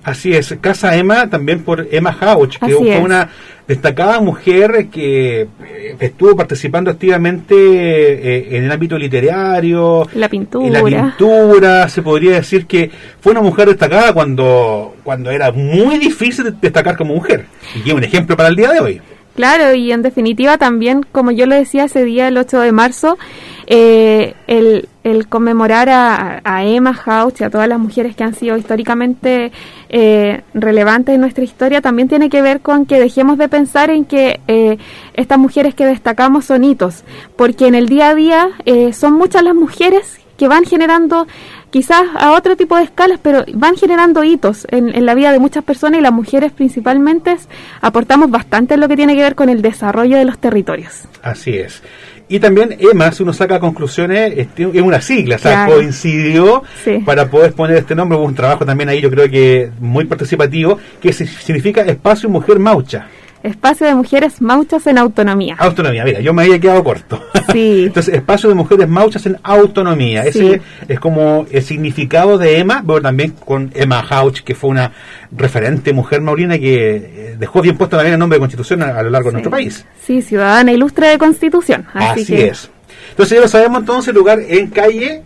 Así 0.06 0.32
es, 0.32 0.54
Casa 0.60 0.96
Emma 0.96 1.28
también 1.28 1.64
por 1.64 1.88
Emma 1.90 2.16
Hauch, 2.20 2.58
que 2.58 2.66
Así 2.66 2.74
fue 2.74 2.96
es. 2.96 3.04
una 3.04 3.28
destacada 3.66 4.20
mujer 4.20 4.86
que 4.88 5.40
eh, 5.40 5.96
estuvo 5.98 6.36
participando 6.36 6.92
activamente 6.92 7.56
eh, 7.56 8.56
en 8.56 8.62
el 8.62 8.70
ámbito 8.70 8.96
literario, 8.96 10.08
la 10.14 10.28
pintura. 10.28 10.64
En 10.64 10.72
la 10.72 11.02
pintura, 11.02 11.88
se 11.88 12.02
podría 12.02 12.34
decir 12.34 12.66
que 12.66 12.88
fue 13.20 13.32
una 13.32 13.40
mujer 13.42 13.66
destacada 13.66 14.12
cuando, 14.12 14.94
cuando 15.02 15.32
era 15.32 15.50
muy 15.50 15.98
difícil 15.98 16.54
destacar 16.60 16.96
como 16.96 17.12
mujer. 17.12 17.46
Y 17.84 17.88
es 17.88 17.92
un 17.92 18.04
ejemplo 18.04 18.36
para 18.36 18.48
el 18.48 18.54
día 18.54 18.70
de 18.70 18.78
hoy. 18.78 19.00
Claro, 19.34 19.74
y 19.74 19.90
en 19.90 20.02
definitiva 20.02 20.56
también, 20.56 21.04
como 21.10 21.32
yo 21.32 21.46
le 21.46 21.56
decía 21.56 21.86
ese 21.86 22.04
día, 22.04 22.28
el 22.28 22.38
8 22.38 22.60
de 22.60 22.70
marzo, 22.70 23.18
eh, 23.66 24.34
el, 24.46 24.88
el 25.06 25.28
conmemorar 25.28 25.88
a, 25.88 26.64
Emma 26.64 26.98
Hauch 27.04 27.40
y 27.40 27.44
a 27.44 27.50
todas 27.50 27.68
las 27.68 27.78
mujeres 27.78 28.16
que 28.16 28.24
han 28.24 28.34
sido 28.34 28.56
históricamente 28.56 29.52
eh, 29.88 30.42
relevantes 30.52 31.14
en 31.14 31.20
nuestra 31.20 31.44
historia 31.44 31.80
también 31.80 32.08
tiene 32.08 32.28
que 32.28 32.42
ver 32.42 32.60
con 32.60 32.86
que 32.86 32.98
dejemos 32.98 33.38
de 33.38 33.48
pensar 33.48 33.90
en 33.90 34.04
que 34.04 34.40
eh, 34.48 34.78
estas 35.14 35.38
mujeres 35.38 35.74
que 35.76 35.86
destacamos 35.86 36.46
son 36.46 36.64
hitos, 36.64 37.04
porque 37.36 37.68
en 37.68 37.76
el 37.76 37.88
día 37.88 38.08
a 38.08 38.14
día 38.16 38.48
eh, 38.64 38.92
son 38.92 39.12
muchas 39.12 39.44
las 39.44 39.54
mujeres 39.54 40.18
que 40.36 40.48
van 40.48 40.64
generando 40.64 41.26
quizás 41.70 42.02
a 42.18 42.32
otro 42.32 42.56
tipo 42.56 42.76
de 42.76 42.84
escalas, 42.84 43.20
pero 43.22 43.44
van 43.54 43.76
generando 43.76 44.24
hitos 44.24 44.66
en, 44.70 45.06
la 45.06 45.14
vida 45.14 45.32
de 45.32 45.38
muchas 45.38 45.62
personas 45.62 46.00
y 46.00 46.02
las 46.02 46.12
mujeres 46.12 46.52
principalmente 46.52 47.36
aportamos 47.80 48.30
bastante 48.30 48.74
en 48.74 48.80
lo 48.80 48.88
que 48.88 48.96
tiene 48.96 49.14
que 49.14 49.22
ver 49.22 49.34
con 49.34 49.48
el 49.48 49.62
desarrollo 49.62 50.16
de 50.16 50.24
los 50.24 50.38
territorios. 50.38 51.02
Así 51.22 51.56
es. 51.56 51.82
Y 52.28 52.40
también 52.40 52.76
EMA, 52.78 53.12
si 53.12 53.22
uno 53.22 53.32
saca 53.32 53.60
conclusiones, 53.60 54.48
es 54.56 54.82
una 54.82 55.00
sigla, 55.00 55.36
o 55.36 55.38
sea, 55.38 55.66
coincidió 55.66 56.62
para 57.04 57.30
poder 57.30 57.52
poner 57.52 57.76
este 57.76 57.94
nombre. 57.94 58.18
Hubo 58.18 58.24
un 58.24 58.34
trabajo 58.34 58.66
también 58.66 58.88
ahí, 58.88 59.00
yo 59.00 59.10
creo 59.10 59.30
que 59.30 59.70
muy 59.78 60.06
participativo, 60.06 60.78
que 61.00 61.12
significa 61.12 61.82
Espacio 61.82 62.28
Mujer 62.28 62.58
Maucha. 62.58 63.06
Espacio 63.42 63.86
de 63.86 63.94
Mujeres 63.94 64.40
Mauchas 64.40 64.86
en 64.86 64.98
Autonomía. 64.98 65.56
Autonomía, 65.58 66.04
mira, 66.04 66.20
yo 66.20 66.32
me 66.32 66.42
había 66.42 66.58
quedado 66.58 66.82
corto. 66.84 67.22
Sí. 67.52 67.84
Entonces, 67.86 68.12
Espacio 68.12 68.48
de 68.48 68.56
Mujeres 68.56 68.88
Mauchas 68.88 69.24
en 69.24 69.38
Autonomía. 69.42 70.24
Ese 70.24 70.60
es 70.88 70.98
como 70.98 71.46
el 71.50 71.62
significado 71.62 72.36
de 72.38 72.58
Emma, 72.58 72.82
pero 72.84 73.00
también 73.00 73.30
con 73.30 73.70
Emma 73.72 74.00
Hauch, 74.00 74.40
que 74.40 74.54
fue 74.56 74.70
una 74.70 74.92
referente 75.30 75.92
mujer 75.92 76.20
maurina 76.20 76.58
que 76.58 76.96
eh, 76.96 77.36
dejó 77.38 77.62
bien 77.62 77.78
puesto 77.78 77.96
también 77.96 78.14
el 78.14 78.18
nombre 78.18 78.36
de 78.36 78.40
Constitución 78.40 78.82
a, 78.82 79.00
lo 79.00 79.10
largo 79.10 79.28
de 79.28 79.34
nuestro 79.34 79.50
país. 79.52 79.86
Sí, 80.02 80.22
ciudadana 80.22 80.72
ilustre 80.72 81.06
de 81.06 81.18
Constitución. 81.18 81.86
Así, 81.94 82.34
es. 82.34 82.68
Entonces 83.10 83.36
ya 83.36 83.42
lo 83.42 83.48
sabemos 83.48 83.78
entonces, 83.80 84.12
lugar 84.12 84.40
en 84.40 84.66
calle 84.68 85.22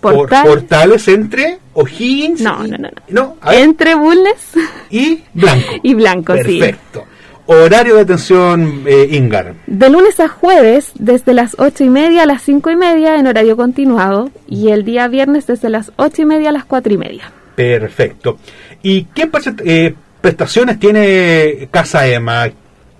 Portales 0.00 1.08
entre 1.08 1.58
O'Higgins. 1.74 2.40
No, 2.40 2.62
no, 2.66 2.76
no. 2.78 2.88
no. 3.08 3.36
entre 3.50 3.94
Bulnes 3.94 4.52
y 4.90 5.22
Blanco. 5.34 5.66
y 5.82 5.94
Blanco, 5.94 6.34
sí. 6.44 6.58
Perfecto. 6.60 7.04
Horario 7.50 7.94
de 7.94 8.02
atención, 8.02 8.84
eh, 8.86 9.08
Ingar. 9.10 9.54
De 9.66 9.88
lunes 9.88 10.20
a 10.20 10.28
jueves, 10.28 10.92
desde 10.96 11.32
las 11.32 11.58
ocho 11.58 11.82
y 11.82 11.88
media 11.88 12.24
a 12.24 12.26
las 12.26 12.42
cinco 12.42 12.68
y 12.68 12.76
media 12.76 13.16
en 13.16 13.26
horario 13.26 13.56
continuado. 13.56 14.30
Y 14.46 14.68
el 14.68 14.84
día 14.84 15.08
viernes 15.08 15.46
desde 15.46 15.70
las 15.70 15.90
ocho 15.96 16.20
y 16.20 16.26
media 16.26 16.50
a 16.50 16.52
las 16.52 16.66
cuatro 16.66 16.92
y 16.92 16.98
media. 16.98 17.32
Perfecto. 17.54 18.36
¿Y 18.82 19.04
qué 19.14 19.30
eh, 19.64 19.94
prestaciones 20.20 20.78
tiene 20.78 21.70
Casa 21.70 22.06
Ema? 22.06 22.50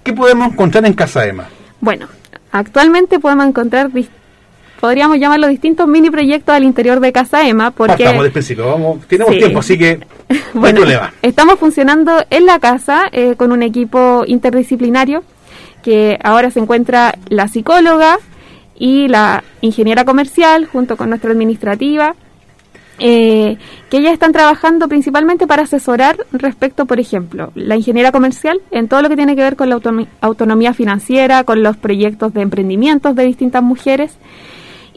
¿Qué 0.03 0.15
podemos 0.15 0.51
encontrar 0.51 0.87
en 0.87 0.95
Casa 0.95 1.27
Ema? 1.27 1.47
Bueno, 1.83 2.09
actualmente 2.51 3.19
podemos 3.19 3.49
encontrar 3.49 3.91
podríamos 4.81 5.19
llamarlo 5.19 5.49
distintos 5.49 5.87
mini 5.89 6.11
proyectos 6.11 6.55
al 6.55 6.65
interior 6.65 7.01
de 7.01 7.13
Casa 7.13 7.47
Ema. 7.47 7.71
Porque, 7.71 8.05
Partamos 8.05 8.23
del 8.23 8.33
principio, 8.33 8.67
vamos, 8.67 9.07
tenemos 9.07 9.37
tiempo, 9.37 9.59
así 9.59 9.79
que 9.79 10.01
bueno, 10.55 10.83
Estamos 11.23 11.59
funcionando 11.59 12.13
en 12.31 12.47
la 12.47 12.59
casa 12.59 13.09
eh, 13.13 13.35
con 13.37 13.53
un 13.53 13.63
equipo 13.63 14.25
interdisciplinario 14.27 15.23
que 15.83 16.19
ahora 16.23 16.51
se 16.51 16.61
encuentra 16.61 17.15
la 17.29 17.49
psicóloga 17.49 18.19
y 18.77 19.09
la 19.09 19.43
ingeniera 19.61 20.05
comercial 20.05 20.67
junto 20.67 20.97
con 20.97 21.09
nuestra 21.09 21.33
administrativa. 21.33 22.15
Eh, 23.01 23.59
que 23.91 24.03
ya 24.03 24.11
están 24.11 24.33
trabajando 24.33 24.89
principalmente 24.89 25.47
para 25.47 25.63
asesorar 25.63 26.17
respecto, 26.33 26.85
por 26.85 26.99
ejemplo, 26.99 27.53
la 27.55 27.77
ingeniera 27.77 28.11
comercial 28.11 28.61
en 28.73 28.89
todo 28.89 29.03
lo 29.03 29.09
que 29.09 29.15
tiene 29.15 29.37
que 29.37 29.43
ver 29.43 29.55
con 29.55 29.71
la 29.71 29.81
autonomía 30.21 30.75
financiera, 30.75 31.45
con 31.45 31.63
los 31.63 31.77
proyectos 31.77 32.35
de 32.35 32.41
emprendimientos 32.41 33.15
de 33.15 33.23
distintas 33.23 33.63
mujeres 33.63 34.19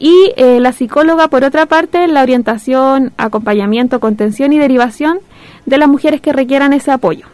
y 0.02 0.32
eh, 0.36 0.58
la 0.58 0.72
psicóloga, 0.72 1.28
por 1.28 1.44
otra 1.44 1.66
parte, 1.66 2.08
la 2.08 2.22
orientación, 2.22 3.12
acompañamiento, 3.18 4.00
contención 4.00 4.52
y 4.52 4.58
derivación 4.58 5.20
de 5.64 5.78
las 5.78 5.88
mujeres 5.88 6.20
que 6.20 6.32
requieran 6.32 6.72
ese 6.72 6.90
apoyo. 6.90 7.26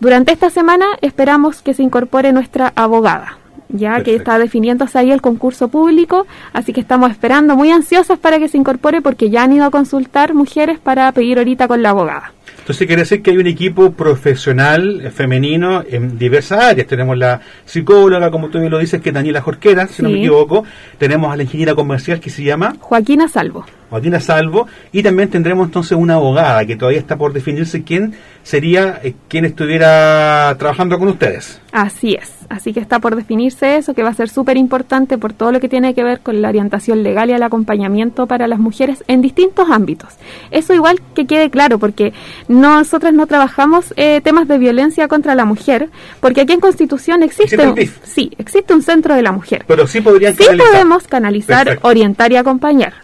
Durante 0.00 0.32
esta 0.32 0.48
semana 0.48 0.86
esperamos 1.02 1.60
que 1.60 1.74
se 1.74 1.82
incorpore 1.82 2.32
nuestra 2.32 2.72
abogada, 2.76 3.36
ya 3.68 4.02
que 4.02 4.14
está 4.14 4.38
definiéndose 4.38 4.98
ahí 4.98 5.12
el 5.12 5.20
concurso 5.20 5.68
público, 5.68 6.26
así 6.54 6.72
que 6.72 6.80
estamos 6.80 7.10
esperando 7.10 7.56
muy 7.56 7.70
ansiosas 7.70 8.18
para 8.18 8.38
que 8.38 8.48
se 8.48 8.56
incorpore 8.56 9.02
porque 9.02 9.28
ya 9.28 9.42
han 9.42 9.52
ido 9.52 9.66
a 9.66 9.70
consultar 9.70 10.32
mujeres 10.32 10.78
para 10.78 11.12
pedir 11.12 11.36
ahorita 11.36 11.68
con 11.68 11.82
la 11.82 11.90
abogada. 11.90 12.32
Entonces 12.62 12.86
quiere 12.86 13.02
decir 13.02 13.22
que 13.22 13.32
hay 13.32 13.38
un 13.38 13.48
equipo 13.48 13.90
profesional 13.90 15.00
eh, 15.04 15.10
femenino 15.10 15.82
en 15.88 16.16
diversas 16.16 16.62
áreas. 16.62 16.86
Tenemos 16.86 17.18
la 17.18 17.40
psicóloga, 17.64 18.30
como 18.30 18.50
tú 18.50 18.60
bien 18.60 18.70
lo 18.70 18.78
dices, 18.78 19.00
que 19.00 19.08
es 19.08 19.14
Daniela 19.14 19.40
Jorquera, 19.40 19.88
si 19.88 20.00
no 20.00 20.10
me 20.10 20.18
equivoco. 20.18 20.64
Tenemos 20.96 21.32
a 21.32 21.36
la 21.36 21.42
ingeniera 21.42 21.74
comercial 21.74 22.20
que 22.20 22.30
se 22.30 22.44
llama 22.44 22.76
Joaquina 22.78 23.26
Salvo. 23.26 23.66
Joaquina 23.92 24.20
Salvo. 24.20 24.66
Y 24.90 25.02
también 25.02 25.28
tendremos 25.28 25.66
entonces 25.66 25.96
una 25.96 26.14
abogada 26.14 26.64
que 26.64 26.76
todavía 26.76 26.98
está 26.98 27.16
por 27.16 27.32
definirse 27.32 27.84
quién 27.84 28.14
sería 28.42 29.00
eh, 29.04 29.14
quien 29.28 29.44
estuviera 29.44 30.56
trabajando 30.58 30.98
con 30.98 31.08
ustedes. 31.08 31.60
Así 31.72 32.14
es. 32.14 32.30
Así 32.48 32.72
que 32.72 32.80
está 32.80 32.98
por 32.98 33.16
definirse 33.16 33.76
eso, 33.76 33.94
que 33.94 34.02
va 34.02 34.10
a 34.10 34.14
ser 34.14 34.28
súper 34.28 34.56
importante 34.56 35.16
por 35.16 35.32
todo 35.32 35.52
lo 35.52 35.60
que 35.60 35.68
tiene 35.68 35.94
que 35.94 36.04
ver 36.04 36.20
con 36.20 36.42
la 36.42 36.48
orientación 36.48 37.02
legal 37.02 37.30
y 37.30 37.32
el 37.32 37.42
acompañamiento 37.42 38.26
para 38.26 38.46
las 38.46 38.58
mujeres 38.58 39.04
en 39.08 39.22
distintos 39.22 39.70
ámbitos. 39.70 40.14
Eso 40.50 40.74
igual 40.74 41.00
que 41.14 41.26
quede 41.26 41.50
claro, 41.50 41.78
porque 41.78 42.12
nosotros 42.48 43.12
no 43.12 43.26
trabajamos 43.26 43.94
eh, 43.96 44.20
temas 44.22 44.48
de 44.48 44.58
violencia 44.58 45.08
contra 45.08 45.34
la 45.34 45.44
mujer, 45.44 45.88
porque 46.20 46.42
aquí 46.42 46.52
en 46.52 46.60
Constitución 46.60 47.22
existe, 47.22 47.66
un, 47.66 47.76
sí, 48.02 48.30
existe 48.38 48.74
un 48.74 48.82
centro 48.82 49.14
de 49.14 49.22
la 49.22 49.32
mujer. 49.32 49.64
Pero 49.66 49.86
sí 49.86 50.00
podrían 50.00 50.34
sí 50.34 50.44
podemos 50.56 51.06
canalizar, 51.08 51.78
orientar 51.82 52.32
y 52.32 52.36
acompañar. 52.36 52.94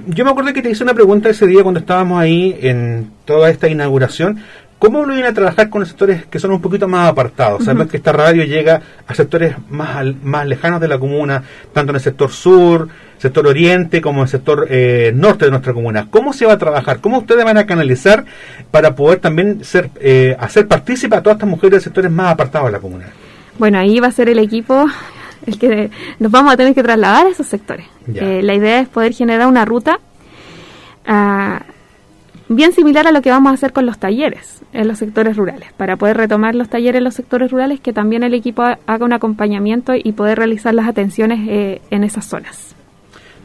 Yo 0.07 0.25
me 0.25 0.31
acuerdo 0.31 0.55
que 0.55 0.63
te 0.63 0.71
hice 0.71 0.83
una 0.83 0.95
pregunta 0.95 1.29
ese 1.29 1.47
día 1.47 1.63
cuando 1.63 1.81
estábamos 1.81 2.19
ahí 2.19 2.57
en 2.59 3.11
toda 3.27 3.51
esta 3.51 3.69
inauguración 3.69 4.41
¿Cómo 4.79 5.01
uno 5.01 5.15
viene 5.15 5.29
a 5.29 5.33
trabajar 5.33 5.71
con 5.71 5.87
sectores 5.87 6.27
que 6.27 6.39
son 6.39 6.51
un 6.51 6.61
poquito 6.61 6.87
más 6.87 7.09
apartados? 7.09 7.65
Sabemos 7.65 7.89
que 7.89 7.97
esta 7.97 8.13
radio 8.13 8.45
llega 8.45 8.83
a 9.07 9.15
sectores 9.15 9.57
más, 9.71 10.05
más 10.23 10.47
lejanos 10.47 10.83
de 10.83 10.89
la 10.89 10.99
comuna, 10.99 11.43
tanto 11.73 11.93
en 11.93 11.97
el 11.97 12.03
sector 12.03 12.31
sur, 12.31 12.87
sector 13.19 13.47
oriente, 13.47 14.01
como 14.01 14.23
el 14.23 14.29
sector 14.29 14.67
eh, 14.71 15.13
norte 15.15 15.47
de 15.47 15.51
nuestra 15.51 15.73
comuna. 15.73 16.09
¿Cómo 16.11 16.33
se 16.33 16.47
va 16.47 16.55
a 16.55 16.59
trabajar? 16.59 17.01
¿Cómo 17.01 17.19
ustedes 17.19 17.45
van 17.45 17.59
a 17.59 17.67
canalizar 17.67 18.25
para 18.71 18.95
poder 18.95 19.21
también 19.21 19.65
ser 19.65 19.91
eh, 20.01 20.37
hacer 20.39 20.69
partícipe 20.69 21.17
a 21.17 21.23
todas 21.23 21.37
estas 21.37 21.49
mujeres 21.49 21.79
de 21.79 21.81
sectores 21.81 22.11
más 22.11 22.33
apartados 22.33 22.69
de 22.69 22.73
la 22.73 22.81
comuna? 22.81 23.07
Bueno, 23.59 23.79
ahí 23.79 24.01
va 24.01 24.09
a 24.09 24.13
ser 24.13 24.29
el 24.29 24.39
equipo 24.39 24.87
el 25.47 25.59
que 25.59 25.91
nos 26.19 26.31
vamos 26.31 26.53
a 26.53 26.57
tener 26.57 26.75
que 26.75 26.83
trasladar 26.83 27.27
a 27.27 27.31
esos 27.31 27.47
sectores. 27.47 27.87
Eh, 28.15 28.41
la 28.43 28.55
idea 28.55 28.81
es 28.81 28.89
poder 28.89 29.13
generar 29.13 29.47
una 29.47 29.65
ruta. 29.65 30.01
a 31.07 31.63
bien 32.49 32.73
similar 32.73 33.07
a 33.07 33.13
lo 33.13 33.23
que 33.23 33.31
vamos 33.31 33.51
a 33.51 33.55
hacer 33.55 33.73
con 33.73 33.87
los 33.87 33.99
talleres 33.99 34.63
en 34.73 34.89
los 34.89 34.99
sectores 34.99 35.37
rurales, 35.37 35.73
para 35.77 35.97
poder 35.97 36.17
retomar 36.17 36.55
los 36.55 36.69
talleres 36.69 36.99
en 36.99 37.05
los 37.05 37.15
sectores 37.15 37.51
rurales, 37.51 37.81
que 37.81 37.93
también 37.93 38.23
el 38.23 38.35
equipo 38.35 38.63
haga 38.63 39.05
un 39.05 39.13
acompañamiento 39.13 39.95
y 39.95 40.13
poder 40.13 40.39
realizar 40.39 40.75
las 40.75 40.87
atenciones 40.87 41.41
eh, 41.49 41.81
en 41.91 42.05
esas 42.05 42.27
zonas. 42.27 42.77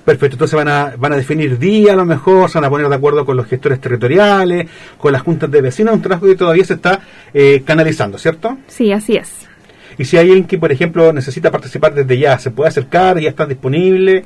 Perfecto, 0.05 0.35
entonces 0.35 0.55
van 0.55 0.67
a, 0.67 0.93
van 0.97 1.13
a 1.13 1.15
definir 1.15 1.59
día 1.59 1.93
a 1.93 1.95
lo 1.95 2.05
mejor, 2.05 2.49
se 2.49 2.57
van 2.57 2.65
a 2.65 2.69
poner 2.69 2.89
de 2.89 2.95
acuerdo 2.95 3.25
con 3.25 3.37
los 3.37 3.45
gestores 3.45 3.79
territoriales, 3.79 4.67
con 4.97 5.11
las 5.13 5.21
juntas 5.21 5.51
de 5.51 5.61
vecinos, 5.61 5.93
un 5.93 6.01
trabajo 6.01 6.25
que 6.25 6.35
todavía 6.35 6.65
se 6.65 6.73
está 6.73 7.01
eh, 7.33 7.61
canalizando, 7.63 8.17
¿cierto? 8.17 8.57
Sí, 8.67 8.91
así 8.91 9.15
es. 9.15 9.29
Y 9.97 10.05
si 10.05 10.17
hay 10.17 10.27
alguien 10.29 10.45
que, 10.45 10.57
por 10.57 10.71
ejemplo, 10.71 11.13
necesita 11.13 11.51
participar 11.51 11.93
desde 11.93 12.17
ya, 12.17 12.39
¿se 12.39 12.49
puede 12.49 12.69
acercar? 12.69 13.19
¿Ya 13.19 13.29
está 13.29 13.45
disponible? 13.45 14.25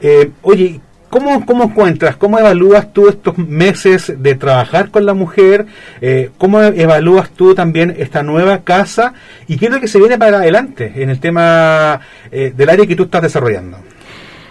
Eh, 0.00 0.30
oye, 0.42 0.80
¿Cómo, 1.10 1.46
¿Cómo 1.46 1.64
encuentras, 1.64 2.16
cómo 2.16 2.38
evalúas 2.38 2.92
tú 2.92 3.08
estos 3.08 3.38
meses 3.38 4.12
de 4.18 4.34
trabajar 4.34 4.90
con 4.90 5.06
la 5.06 5.14
mujer? 5.14 5.66
Eh, 6.00 6.30
¿Cómo 6.36 6.60
evalúas 6.60 7.30
tú 7.30 7.54
también 7.54 7.94
esta 7.96 8.22
nueva 8.22 8.64
casa? 8.64 9.14
¿Y 9.46 9.56
qué 9.56 9.66
es 9.66 9.72
lo 9.72 9.80
que 9.80 9.88
se 9.88 9.98
viene 9.98 10.18
para 10.18 10.38
adelante 10.38 10.92
en 10.96 11.10
el 11.10 11.20
tema 11.20 12.00
eh, 12.30 12.52
del 12.56 12.68
área 12.68 12.86
que 12.86 12.96
tú 12.96 13.04
estás 13.04 13.22
desarrollando? 13.22 13.78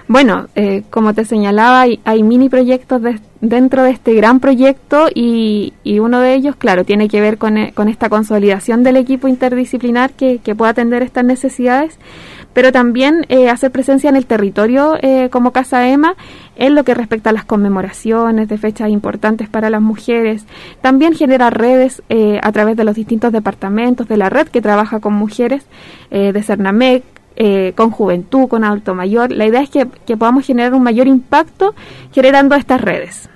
Bueno, 0.07 0.47
eh, 0.55 0.83
como 0.91 1.13
te 1.13 1.25
señalaba, 1.25 1.81
hay, 1.81 1.99
hay 2.05 2.21
mini 2.21 2.47
proyectos 2.47 3.01
de, 3.01 3.19
dentro 3.41 3.83
de 3.83 3.91
este 3.91 4.13
gran 4.13 4.39
proyecto 4.39 5.07
y, 5.13 5.73
y, 5.83 5.99
uno 5.99 6.19
de 6.19 6.35
ellos, 6.35 6.55
claro, 6.55 6.83
tiene 6.83 7.07
que 7.07 7.21
ver 7.21 7.39
con, 7.39 7.71
con 7.73 7.89
esta 7.89 8.07
consolidación 8.07 8.83
del 8.83 8.97
equipo 8.97 9.27
interdisciplinar 9.27 10.13
que, 10.13 10.37
que 10.39 10.53
pueda 10.53 10.71
atender 10.71 11.01
estas 11.01 11.25
necesidades 11.25 11.97
pero 12.55 12.71
también 12.71 13.25
eh, 13.27 13.49
hacer 13.49 13.69
presencia 13.69 14.09
en 14.09 14.15
el 14.15 14.25
territorio 14.25 14.95
eh, 15.01 15.27
como 15.29 15.51
Casa 15.51 15.89
EMA 15.89 16.15
en 16.55 16.73
lo 16.73 16.85
que 16.85 16.93
respecta 16.93 17.31
a 17.31 17.33
las 17.33 17.43
conmemoraciones 17.43 18.47
de 18.47 18.57
fechas 18.57 18.89
importantes 18.89 19.49
para 19.49 19.69
las 19.69 19.81
mujeres. 19.81 20.45
También 20.81 21.13
genera 21.15 21.49
redes 21.49 22.01
eh, 22.07 22.39
a 22.41 22.53
través 22.53 22.77
de 22.77 22.85
los 22.85 22.95
distintos 22.95 23.33
departamentos 23.33 24.07
de 24.07 24.15
la 24.15 24.29
red 24.29 24.47
que 24.47 24.61
trabaja 24.61 25.01
con 25.01 25.13
mujeres 25.13 25.67
de 26.09 26.43
Cernamec, 26.43 27.03
con 27.76 27.91
juventud, 27.91 28.48
con 28.48 28.63
adulto 28.63 28.95
mayor. 28.95 29.32
La 29.32 29.45
idea 29.45 29.62
es 29.62 29.69
que, 29.69 29.88
que 30.06 30.17
podamos 30.17 30.45
generar 30.45 30.74
un 30.74 30.84
mayor 30.84 31.08
impacto 31.08 31.76
generando 32.13 32.56
estas 32.56 32.82
redes. 32.82 33.30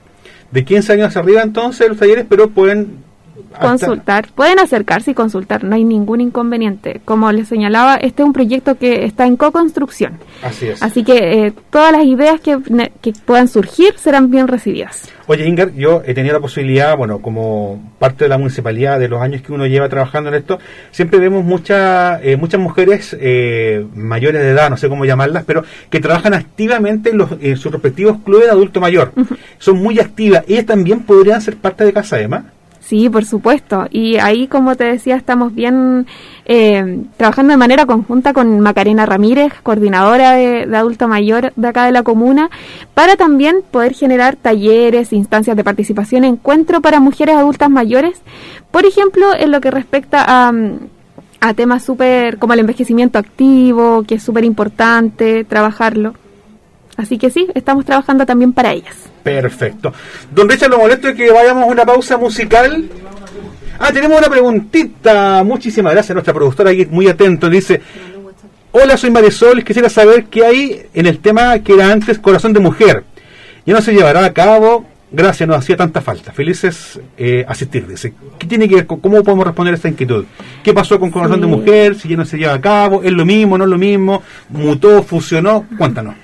de 0.52 0.66
15 0.66 0.94
años 0.94 1.16
arriba 1.16 1.42
entonces 1.42 1.88
los 1.88 1.98
talleres, 1.98 2.26
pero 2.28 2.50
pueden 2.50 3.11
consultar, 3.60 4.30
pueden 4.34 4.60
acercarse 4.60 5.12
y 5.12 5.13
consultar, 5.13 5.63
no 5.63 5.76
hay 5.76 5.84
ningún 5.84 6.22
inconveniente. 6.22 7.02
Como 7.06 7.32
les 7.32 7.48
señalaba, 7.48 7.96
este 7.96 8.24
es 8.24 8.26
un 8.26 8.34
proyecto 8.34 8.76
que 8.76 9.06
está 9.06 9.26
en 9.26 9.38
co-construcción. 9.38 10.20
Así 10.41 10.67
es. 10.67 10.82
Así 10.82 11.04
que 11.04 11.48
eh, 11.48 11.54
todas 11.70 11.91
las 11.91 12.06
ideas 12.06 12.39
que, 12.39 12.58
que, 13.02 13.13
puedan 13.26 13.48
surgir 13.48 13.94
serán 13.98 14.32
bien 14.32 14.48
recibidas. 14.48 15.10
Oye, 15.28 15.48
Inger, 15.48 15.74
yo 15.76 16.02
he 16.06 16.13
tenido 16.13 16.34
la 16.34 16.41
posibilidad, 16.41 16.98
bueno, 16.98 17.20
como 17.20 17.94
parte 18.00 18.26
de 18.26 18.30
la 18.30 18.38
municipalidad, 18.38 19.00
de 19.00 19.08
los 19.08 19.22
años 19.22 19.41
que 19.41 19.54
uno 19.54 19.65
lleva 19.65 19.88
trabajando 19.88 20.30
en 20.30 20.36
esto, 20.36 20.60
siempre 20.91 21.20
vemos 21.20 21.44
muchas 21.44 22.20
eh, 22.24 22.38
muchas 22.38 22.60
mujeres 22.60 23.15
eh, 23.20 23.86
mayores 23.94 24.41
de 24.41 24.50
edad, 24.50 24.70
no 24.70 24.78
sé 24.78 24.89
cómo 24.89 25.06
llamarlas, 25.06 25.44
pero 25.46 25.63
que 25.89 26.00
trabajan 26.00 26.34
activamente 26.34 27.12
en, 27.12 27.17
los, 27.17 27.30
en 27.39 27.58
sus 27.58 27.72
respectivos 27.72 28.17
clubes 28.24 28.46
de 28.46 28.52
adulto 28.52 28.82
mayor. 28.82 29.13
Son 29.58 29.78
muy 29.78 30.00
activas. 30.00 30.44
¿Ellas 30.48 30.65
también 30.65 31.02
podrían 31.02 31.41
ser 31.41 31.56
parte 31.56 31.86
de 31.86 31.94
Casa 31.94 32.20
Ema? 32.20 32.52
Sí, 32.82 33.10
por 33.10 33.26
supuesto. 33.26 33.88
Y 33.89 34.17
ahí, 34.17 34.48
como 34.48 34.76
te 34.76 34.84
decía, 34.84 35.15
estamos 35.15 35.54
bien 35.54 36.08
eh, 36.46 37.04
trabajando 37.15 37.52
de 37.52 37.58
manera 37.58 37.86
conjunta 37.86 38.34
con 38.34 38.60
Macarena 38.60 39.06
Ramírez, 39.06 39.54
coordinadora 39.63 40.34
de, 40.34 40.65
de, 40.65 40.78
adulto 40.78 41.08
mayor 41.08 41.54
de 41.56 41.67
acá 41.67 41.86
de 41.86 41.91
la 41.91 42.04
comuna, 42.04 42.50
para 42.94 43.15
también 43.15 43.58
poder 43.70 43.94
generar 43.94 44.36
talleres, 44.36 45.13
instancias 45.13 45.56
de 45.56 45.63
participación, 45.63 46.26
encuentro 46.26 46.82
para 46.82 47.00
mujeres 47.00 47.36
adultas 47.36 47.70
mayores, 47.70 48.22
por 48.72 48.86
ejemplo, 48.86 49.28
en 49.38 49.52
lo 49.52 49.62
que 49.62 49.72
respecta 49.72 50.26
a, 50.28 50.52
a 51.39 51.54
temas 51.54 51.84
súper 51.84 52.39
como 52.39 52.54
el 52.54 52.60
envejecimiento 52.60 53.20
activo, 53.20 54.04
que 54.08 54.15
es 54.15 54.24
súper 54.24 54.44
importante 54.44 55.44
trabajarlo. 55.44 56.13
Así 56.98 57.18
que 57.18 57.30
sí, 57.30 57.48
estamos 57.56 57.86
trabajando 57.86 58.26
también 58.26 58.54
para 58.54 58.74
ellas. 58.74 58.96
Perfecto. 59.24 59.94
Don 60.34 60.50
Richard, 60.50 60.70
lo 60.70 60.78
molesto 60.80 61.10
es 61.10 61.16
que 61.16 61.32
vayamos 61.32 61.64
a 61.64 61.68
una 61.68 61.86
pausa 61.86 62.18
musical. 62.18 62.90
Ah, 63.80 63.92
tenemos 63.92 64.20
una 64.20 64.30
preguntita. 64.30 65.44
Muchísimas 65.44 65.94
gracias 65.94 66.12
a 66.12 66.14
nuestra 66.16 66.34
productora 66.34 66.72
aquí, 66.72 66.86
muy 66.86 67.08
atento. 67.08 67.50
Dice, 67.50 67.82
hola, 68.72 68.98
soy 68.98 69.10
Marisol, 69.10 69.64
quisiera 69.64 69.90
saber 69.90 70.26
qué 70.26 70.46
hay 70.46 70.86
en 70.94 71.08
el 71.08 71.20
tema 71.20 71.60
que 71.60 71.74
era 71.74 71.92
antes 71.92 72.20
Corazón 72.20 72.54
de 72.54 72.60
Mujer. 72.60 73.04
Ya 73.66 73.74
no 73.74 73.82
se 73.82 73.94
llevará 73.94 74.26
a 74.26 74.34
cabo, 74.34 74.86
gracias, 75.12 75.48
nos 75.48 75.58
hacía 75.58 75.78
tanta 75.78 76.02
falta. 76.02 76.32
Felices 76.32 77.00
eh, 77.18 77.46
asistir, 77.48 77.88
dice. 77.88 78.14
¿Qué 78.38 78.48
tiene 78.48 78.68
que 78.68 78.76
ver 78.76 78.88
con 78.88 79.00
cómo 79.00 79.24
podemos 79.24 79.46
responder 79.46 79.74
a 79.74 79.78
esta 79.78 79.89
inquietud? 79.89 80.26
¿Qué 80.64 80.74
pasó 80.74 81.00
con 81.00 81.12
Corazón 81.12 81.38
sí. 81.38 81.42
de 81.42 81.48
Mujer? 81.48 81.96
Si 81.96 82.08
ya 82.08 82.18
no 82.18 82.26
se 82.26 82.38
lleva 82.38 82.54
a 82.54 82.62
cabo, 82.62 83.02
¿es 83.04 83.12
lo 83.12 83.26
mismo, 83.26 83.58
no 83.58 83.64
es 83.64 83.70
lo 83.70 83.78
mismo? 83.78 84.24
¿Mutó, 84.50 85.04
fusionó? 85.04 85.66
Cuéntanos. 85.78 86.16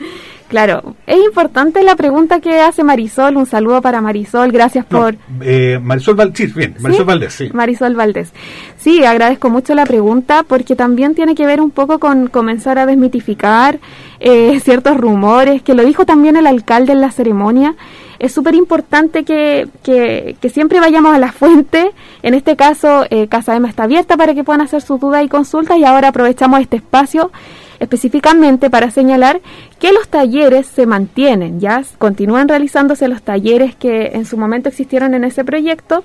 Claro, 0.47 0.95
es 1.05 1.17
importante 1.25 1.83
la 1.83 1.97
pregunta 1.97 2.39
que 2.39 2.61
hace 2.61 2.81
Marisol. 2.83 3.35
Un 3.35 3.45
saludo 3.45 3.81
para 3.81 3.99
Marisol, 3.99 4.51
gracias 4.51 4.85
no, 4.89 4.99
por. 4.99 5.15
Eh, 5.41 5.77
Marisol 5.81 6.15
Valdés, 6.15 6.37
sí, 6.37 6.53
bien, 6.55 6.75
Marisol 6.79 7.03
¿Sí? 7.03 7.07
Valdés, 7.07 7.33
sí. 7.33 7.49
Marisol 7.53 7.95
Valdés. 7.95 8.33
Sí, 8.77 9.03
agradezco 9.03 9.49
mucho 9.49 9.75
la 9.75 9.85
pregunta 9.85 10.43
porque 10.47 10.77
también 10.77 11.15
tiene 11.15 11.35
que 11.35 11.45
ver 11.45 11.59
un 11.59 11.71
poco 11.71 11.99
con 11.99 12.27
comenzar 12.27 12.79
a 12.79 12.85
desmitificar 12.85 13.79
eh, 14.21 14.57
ciertos 14.63 14.95
rumores, 14.95 15.61
que 15.61 15.73
lo 15.73 15.83
dijo 15.83 16.05
también 16.05 16.37
el 16.37 16.47
alcalde 16.47 16.93
en 16.93 17.01
la 17.01 17.11
ceremonia. 17.11 17.75
Es 18.19 18.31
súper 18.31 18.55
importante 18.55 19.25
que, 19.25 19.67
que, 19.83 20.37
que, 20.41 20.49
siempre 20.49 20.79
vayamos 20.79 21.13
a 21.13 21.19
la 21.19 21.31
fuente. 21.33 21.91
En 22.23 22.33
este 22.33 22.55
caso, 22.55 23.05
eh, 23.09 23.27
Casa 23.27 23.55
Ema 23.55 23.67
está 23.67 23.83
abierta 23.83 24.15
para 24.15 24.33
que 24.33 24.43
puedan 24.43 24.61
hacer 24.61 24.81
sus 24.81 24.99
dudas 24.99 25.23
y 25.23 25.27
consultas 25.27 25.77
y 25.77 25.83
ahora 25.83 26.07
aprovechamos 26.07 26.61
este 26.61 26.77
espacio 26.77 27.31
específicamente 27.79 28.69
para 28.69 28.91
señalar 28.91 29.41
que 29.79 29.91
los 29.91 30.07
talleres 30.07 30.67
se 30.67 30.85
mantienen, 30.85 31.59
ya 31.59 31.83
continúan 31.97 32.47
realizándose 32.47 33.07
los 33.07 33.21
talleres 33.21 33.75
que 33.75 34.11
en 34.13 34.25
su 34.25 34.37
momento 34.37 34.69
existieron 34.69 35.13
en 35.13 35.23
ese 35.23 35.43
proyecto, 35.43 36.03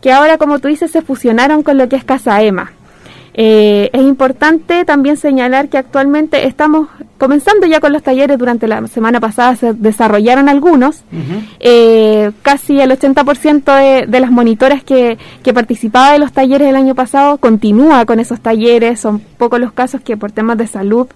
que 0.00 0.12
ahora, 0.12 0.38
como 0.38 0.58
tú 0.58 0.68
dices, 0.68 0.90
se 0.90 1.02
fusionaron 1.02 1.62
con 1.62 1.78
lo 1.78 1.88
que 1.88 1.96
es 1.96 2.04
Casa 2.04 2.42
Ema. 2.42 2.72
Eh, 3.34 3.88
es 3.94 4.02
importante 4.02 4.84
también 4.84 5.16
señalar 5.16 5.68
que 5.70 5.78
actualmente 5.78 6.46
estamos 6.46 6.88
comenzando 7.16 7.66
ya 7.66 7.80
con 7.80 7.92
los 7.92 8.02
talleres. 8.02 8.38
Durante 8.38 8.68
la 8.68 8.86
semana 8.88 9.20
pasada 9.20 9.56
se 9.56 9.72
desarrollaron 9.72 10.48
algunos. 10.48 11.02
eh, 11.60 12.30
casi 12.42 12.80
el 12.80 12.90
80% 12.90 13.76
de, 13.76 14.06
de 14.06 14.20
las 14.20 14.30
monitoras 14.30 14.84
que, 14.84 15.16
que 15.42 15.54
participaba 15.54 16.12
de 16.12 16.18
los 16.18 16.32
talleres 16.32 16.68
el 16.68 16.76
año 16.76 16.94
pasado 16.94 17.38
continúa 17.38 18.04
con 18.04 18.20
esos 18.20 18.40
talleres. 18.40 19.00
Son 19.00 19.18
pocos 19.18 19.60
los 19.60 19.72
casos 19.72 20.00
que 20.02 20.16
por 20.16 20.32
temas 20.32 20.58
de 20.58 20.66
salud, 20.66 21.06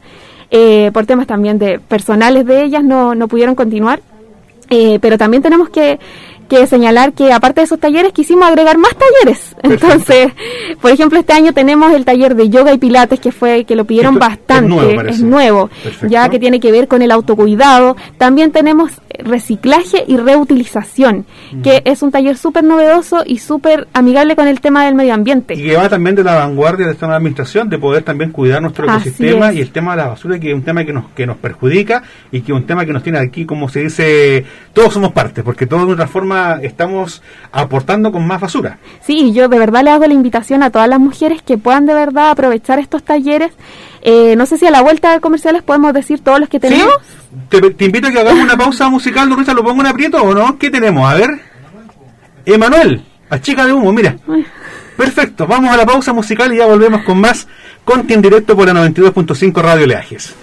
eh, 0.50 0.90
por 0.94 1.06
temas 1.06 1.26
también 1.26 1.58
de 1.58 1.78
personales 1.80 2.46
de 2.46 2.62
ellas, 2.64 2.82
no, 2.84 3.14
no 3.14 3.28
pudieron 3.28 3.54
continuar. 3.54 4.00
Eh, 4.68 4.98
pero 5.00 5.16
también 5.16 5.42
tenemos 5.44 5.68
que, 5.68 6.00
que 6.48 6.66
señalar 6.66 7.12
que 7.12 7.32
aparte 7.32 7.60
de 7.60 7.64
esos 7.64 7.80
talleres 7.80 8.12
quisimos 8.12 8.48
agregar 8.48 8.78
más 8.78 8.92
talleres. 8.94 9.56
Entonces, 9.62 10.32
por 10.80 10.90
ejemplo, 10.90 11.18
este 11.18 11.32
año 11.32 11.52
tenemos 11.52 11.92
el 11.92 12.04
taller 12.04 12.34
de 12.34 12.48
yoga 12.48 12.72
y 12.72 12.78
pilates 12.78 13.20
que 13.20 13.32
fue 13.32 13.64
que 13.64 13.76
lo 13.76 13.84
pidieron 13.84 14.14
Esto 14.14 14.26
es 14.26 14.30
bastante, 14.30 14.68
nuevo, 14.68 15.00
es 15.02 15.20
nuevo, 15.22 15.70
ya 16.08 16.28
que 16.28 16.38
tiene 16.38 16.60
que 16.60 16.72
ver 16.72 16.88
con 16.88 17.02
el 17.02 17.10
autocuidado. 17.10 17.96
También 18.18 18.52
tenemos 18.52 18.92
reciclaje 19.18 20.04
y 20.06 20.16
reutilización, 20.16 21.26
que 21.62 21.82
es 21.84 22.02
un 22.02 22.10
taller 22.10 22.36
súper 22.36 22.64
novedoso 22.64 23.22
y 23.24 23.38
súper 23.38 23.88
amigable 23.92 24.36
con 24.36 24.48
el 24.48 24.60
tema 24.60 24.84
del 24.84 24.94
medio 24.94 25.14
ambiente. 25.14 25.54
Y 25.54 25.62
que 25.62 25.76
va 25.76 25.88
también 25.88 26.16
de 26.16 26.24
la 26.24 26.36
vanguardia 26.36 26.86
de 26.86 26.92
esta 26.92 27.06
nueva 27.06 27.18
administración, 27.18 27.68
de 27.68 27.78
poder 27.78 28.02
también 28.02 28.32
cuidar 28.32 28.62
nuestro 28.62 28.88
Así 28.88 29.08
ecosistema 29.08 29.50
es. 29.50 29.56
y 29.56 29.60
el 29.60 29.70
tema 29.70 29.92
de 29.92 30.02
la 30.02 30.08
basura, 30.08 30.38
que 30.38 30.50
es 30.50 30.54
un 30.54 30.62
tema 30.62 30.84
que 30.84 30.92
nos, 30.92 31.10
que 31.10 31.26
nos 31.26 31.36
perjudica 31.36 32.02
y 32.30 32.40
que 32.40 32.52
es 32.52 32.58
un 32.58 32.66
tema 32.66 32.84
que 32.84 32.92
nos 32.92 33.02
tiene 33.02 33.18
aquí, 33.18 33.44
como 33.44 33.68
se 33.68 33.84
dice, 33.84 34.44
todos 34.72 34.94
somos 34.94 35.12
parte, 35.12 35.42
porque 35.42 35.66
todos 35.66 35.86
de 35.86 35.92
otra 35.92 36.06
forma 36.06 36.58
estamos 36.62 37.22
aportando 37.52 38.12
con 38.12 38.26
más 38.26 38.40
basura. 38.40 38.78
Sí, 39.00 39.32
yo 39.32 39.48
de 39.48 39.58
verdad 39.58 39.82
le 39.82 39.90
hago 39.90 40.06
la 40.06 40.14
invitación 40.14 40.62
a 40.62 40.70
todas 40.70 40.88
las 40.88 41.00
mujeres 41.00 41.42
que 41.42 41.58
puedan 41.58 41.86
de 41.86 41.94
verdad 41.94 42.30
aprovechar 42.30 42.78
estos 42.78 43.02
talleres. 43.02 43.52
Eh, 44.08 44.36
no 44.36 44.46
sé 44.46 44.56
si 44.56 44.64
a 44.64 44.70
la 44.70 44.82
vuelta 44.82 45.12
de 45.12 45.20
comerciales 45.20 45.64
podemos 45.64 45.92
decir 45.92 46.20
todos 46.20 46.38
los 46.38 46.48
que 46.48 46.60
tenemos. 46.60 46.94
¿Sí? 47.02 47.36
Te, 47.48 47.60
te 47.72 47.84
invito 47.86 48.06
a 48.06 48.12
que 48.12 48.20
hagamos 48.20 48.44
una 48.44 48.56
pausa 48.56 48.88
musical, 48.88 49.28
Dorita, 49.28 49.52
¿lo 49.52 49.64
pongo 49.64 49.80
en 49.80 49.88
aprieto 49.88 50.22
o 50.22 50.32
no? 50.32 50.56
¿Qué 50.58 50.70
tenemos? 50.70 51.10
A 51.10 51.14
ver. 51.14 51.40
Emanuel, 52.44 53.04
a 53.28 53.40
chica 53.40 53.66
de 53.66 53.72
humo, 53.72 53.92
mira. 53.92 54.16
Perfecto, 54.96 55.48
vamos 55.48 55.74
a 55.74 55.76
la 55.76 55.84
pausa 55.84 56.12
musical 56.12 56.54
y 56.54 56.58
ya 56.58 56.66
volvemos 56.66 57.02
con 57.02 57.20
más 57.20 57.48
Conti 57.84 58.14
en 58.14 58.22
directo 58.22 58.56
por 58.56 58.72
la 58.72 58.88
92.5 58.88 59.60
Radio 59.60 59.88
Leajes. 59.88 60.34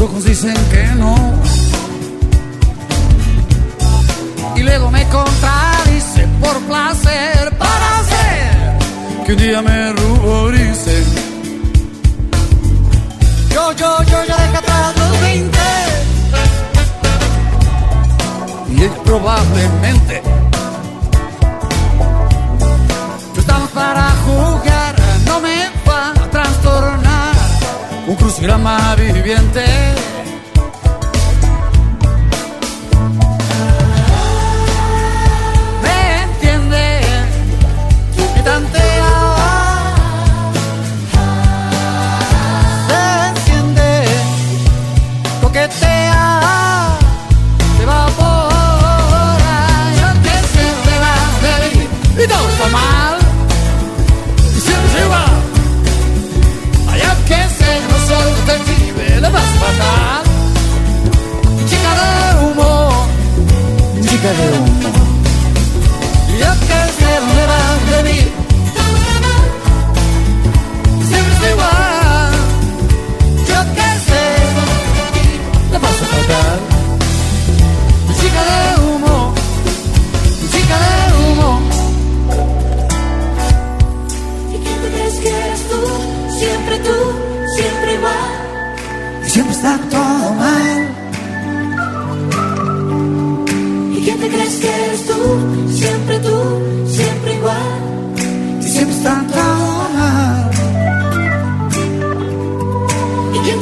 Ojos 0.00 0.24
dicen 0.24 0.54
que 0.70 0.84
no. 0.96 1.16
y 4.58 4.62
luego 4.62 4.90
me 4.90 5.04
contradice 5.08 6.26
por 6.40 6.58
placer 6.62 7.56
para 7.58 7.98
hacer 7.98 8.78
que 9.24 9.32
un 9.32 9.38
día 9.38 9.62
me 9.62 9.92
ruborice. 9.92 11.04
Yo, 13.50 13.72
yo, 13.72 14.02
yo 14.02 14.24
ya 14.24 14.36
dejé 14.36 14.56
atrás 14.56 14.96
los 14.98 15.20
20 15.20 15.58
y 18.70 18.82
ella 18.82 18.94
probablemente 19.04 20.22
crucigrama 28.38 28.94
viviente. 28.94 30.07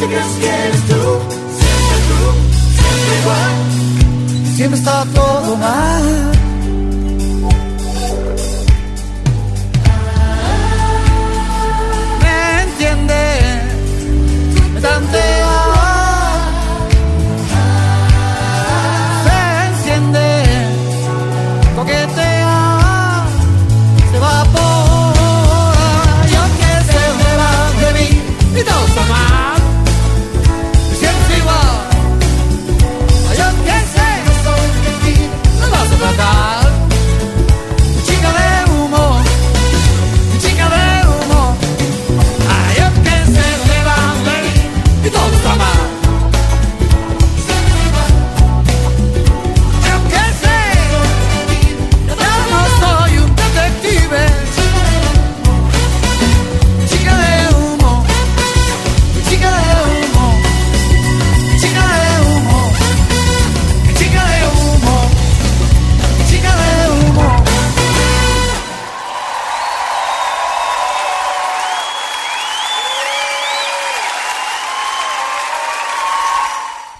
Crees 0.09 0.83
que 0.89 0.96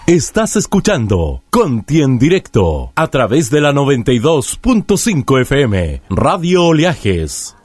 Estás 0.07 0.55
escuchando 0.55 1.43
Conti 1.49 2.01
en 2.01 2.17
directo 2.17 2.93
a 2.95 3.07
través 3.07 3.49
de 3.49 3.59
la 3.59 3.73
92.5 3.73 5.41
FM 5.41 6.01
Radio 6.09 6.63
Oleajes. 6.63 7.57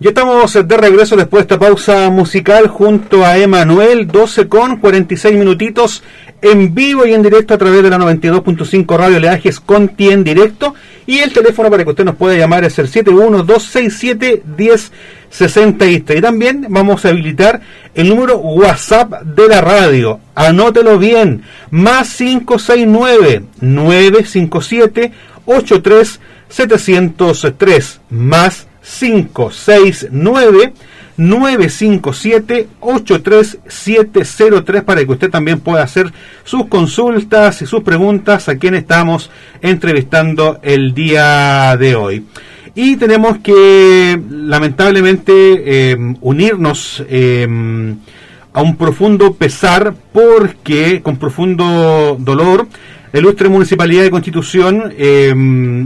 Ya 0.00 0.08
estamos 0.08 0.54
de 0.54 0.76
regreso 0.78 1.16
después 1.16 1.40
de 1.40 1.54
esta 1.54 1.58
pausa 1.58 2.08
musical 2.08 2.68
junto 2.68 3.26
a 3.26 3.36
Emanuel, 3.36 4.06
12 4.06 4.48
con 4.48 4.78
46 4.78 5.36
minutitos 5.36 6.02
en 6.40 6.74
vivo 6.74 7.04
y 7.04 7.12
en 7.12 7.22
directo 7.22 7.52
a 7.52 7.58
través 7.58 7.82
de 7.82 7.90
la 7.90 7.98
92.5 7.98 8.96
Radio 8.96 9.20
Leajes 9.20 9.60
Conti 9.60 10.08
en 10.08 10.24
directo. 10.24 10.74
Y 11.04 11.18
el 11.18 11.34
teléfono 11.34 11.70
para 11.70 11.84
que 11.84 11.90
usted 11.90 12.06
nos 12.06 12.16
pueda 12.16 12.38
llamar 12.38 12.64
es 12.64 12.78
el 12.78 12.88
712671063. 15.30 16.18
Y 16.18 16.20
también 16.20 16.66
vamos 16.68 17.04
a 17.04 17.10
habilitar 17.10 17.60
el 17.94 18.08
número 18.08 18.38
WhatsApp 18.38 19.22
de 19.22 19.46
la 19.48 19.60
radio. 19.60 20.18
Anótelo 20.34 20.98
bien, 20.98 21.44
más 21.70 22.16
569 22.16 23.44
957 23.60 25.12
83703 25.46 28.00
más 28.10 28.66
569 28.82 30.72
957 31.18 32.68
83703 32.80 34.82
para 34.84 35.04
que 35.04 35.10
usted 35.10 35.30
también 35.30 35.60
pueda 35.60 35.82
hacer 35.82 36.10
sus 36.44 36.66
consultas 36.66 37.60
y 37.60 37.66
sus 37.66 37.82
preguntas 37.82 38.48
a 38.48 38.56
quien 38.56 38.76
estamos 38.76 39.30
entrevistando 39.60 40.60
el 40.62 40.94
día 40.94 41.76
de 41.76 41.96
hoy. 41.96 42.24
Y 42.74 42.96
tenemos 42.96 43.38
que 43.38 44.20
lamentablemente 44.30 45.32
eh, 45.32 45.96
unirnos 46.20 47.04
eh, 47.08 47.46
a 48.52 48.62
un 48.62 48.76
profundo 48.76 49.34
pesar 49.34 49.94
porque 50.12 51.00
con 51.02 51.16
profundo 51.16 52.16
dolor 52.18 52.66
la 53.12 53.20
ilustre 53.20 53.48
Municipalidad 53.48 54.02
de 54.02 54.10
Constitución 54.10 54.92
eh, 54.96 55.32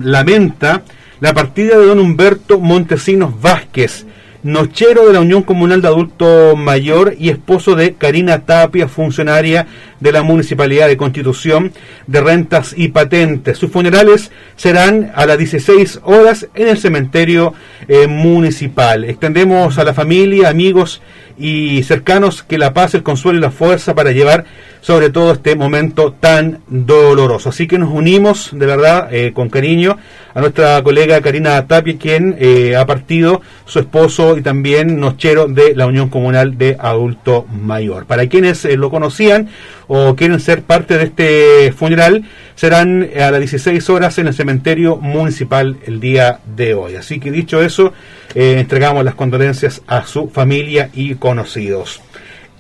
lamenta 0.03 0.83
la 1.21 1.33
partida 1.33 1.79
de 1.79 1.87
don 1.87 2.01
Humberto 2.01 2.59
Montesinos 2.59 3.41
Vázquez, 3.41 4.07
nochero 4.43 5.07
de 5.07 5.13
la 5.13 5.21
Unión 5.21 5.43
Comunal 5.43 5.83
de 5.83 5.89
Adulto 5.89 6.57
Mayor 6.57 7.15
y 7.19 7.29
esposo 7.29 7.77
de 7.77 7.95
Karina 7.95 8.41
Tapia, 8.41 8.89
funcionaria 8.89 9.67
de 10.01 10.13
la 10.13 10.23
Municipalidad 10.23 10.89
de 10.89 10.97
Constitución 10.97 11.73
de 12.07 12.21
Rentas 12.21 12.75
y 12.77 12.89
Patentes. 12.89 13.59
Sus 13.59 13.71
funerales 13.71 14.33
serán 14.57 15.13
a 15.15 15.27
las 15.27 15.39
16 15.39 16.01
horas 16.03 16.49
en 16.55 16.69
el 16.69 16.79
cementerio 16.79 17.55
eh, 17.89 18.09
municipal. 18.09 19.05
Extendemos 19.05 19.79
a 19.79 19.85
la 19.85 19.95
familia, 19.95 20.49
amigos 20.49 21.03
y 21.39 21.83
cercanos 21.85 22.43
que 22.43 22.59
la 22.59 22.75
paz, 22.75 22.95
el 22.95 23.03
consuelo 23.03 23.39
y 23.39 23.43
la 23.43 23.51
fuerza 23.51 23.95
para 23.95 24.13
llevar 24.13 24.45
sobre 24.83 25.11
todo 25.11 25.33
este 25.33 25.55
momento 25.55 26.13
tan 26.13 26.59
doloroso. 26.67 27.49
Así 27.49 27.67
que 27.67 27.79
nos 27.79 27.91
unimos 27.91 28.51
de 28.53 28.67
verdad 28.67 29.09
eh, 29.15 29.33
con 29.33 29.49
cariño 29.49 29.97
a 30.35 30.41
nuestra 30.41 30.83
colega 30.83 31.21
Karina 31.23 31.67
Tapia, 31.69 31.97
quien 31.99 32.37
eh, 32.39 32.75
ha 32.77 32.85
partido 32.85 33.41
su 33.65 33.79
esposo 33.79 34.37
y 34.37 34.43
también 34.43 34.99
nochero 34.99 35.47
de 35.47 35.75
la 35.77 35.87
Unión 35.87 36.09
Comunal 36.09 36.59
de 36.59 36.77
Adulto 36.81 37.47
Mayor. 37.49 38.07
Para 38.07 38.27
quienes 38.27 38.65
eh, 38.65 38.77
lo 38.77 38.91
conocían 38.91 39.49
o 39.87 40.17
quieren 40.17 40.41
ser 40.41 40.63
parte 40.63 40.99
de 40.99 41.05
este 41.05 41.73
funeral, 41.73 42.25
serán 42.57 43.09
a 43.17 43.31
las 43.31 43.39
16 43.39 43.89
horas 43.89 44.19
en 44.19 44.27
el 44.27 44.35
cementerio 44.35 44.97
municipal 44.97 45.77
el 45.87 46.01
día 46.01 46.41
de 46.57 46.75
hoy. 46.75 46.97
Así 46.97 47.21
que 47.21 47.31
dicho 47.31 47.63
eso, 47.63 47.93
entregamos 48.35 49.05
las 49.05 49.15
condolencias 49.15 49.83
a 49.87 50.07
su 50.07 50.29
familia 50.29 50.91
y 50.93 51.15
conocidos. 51.17 52.01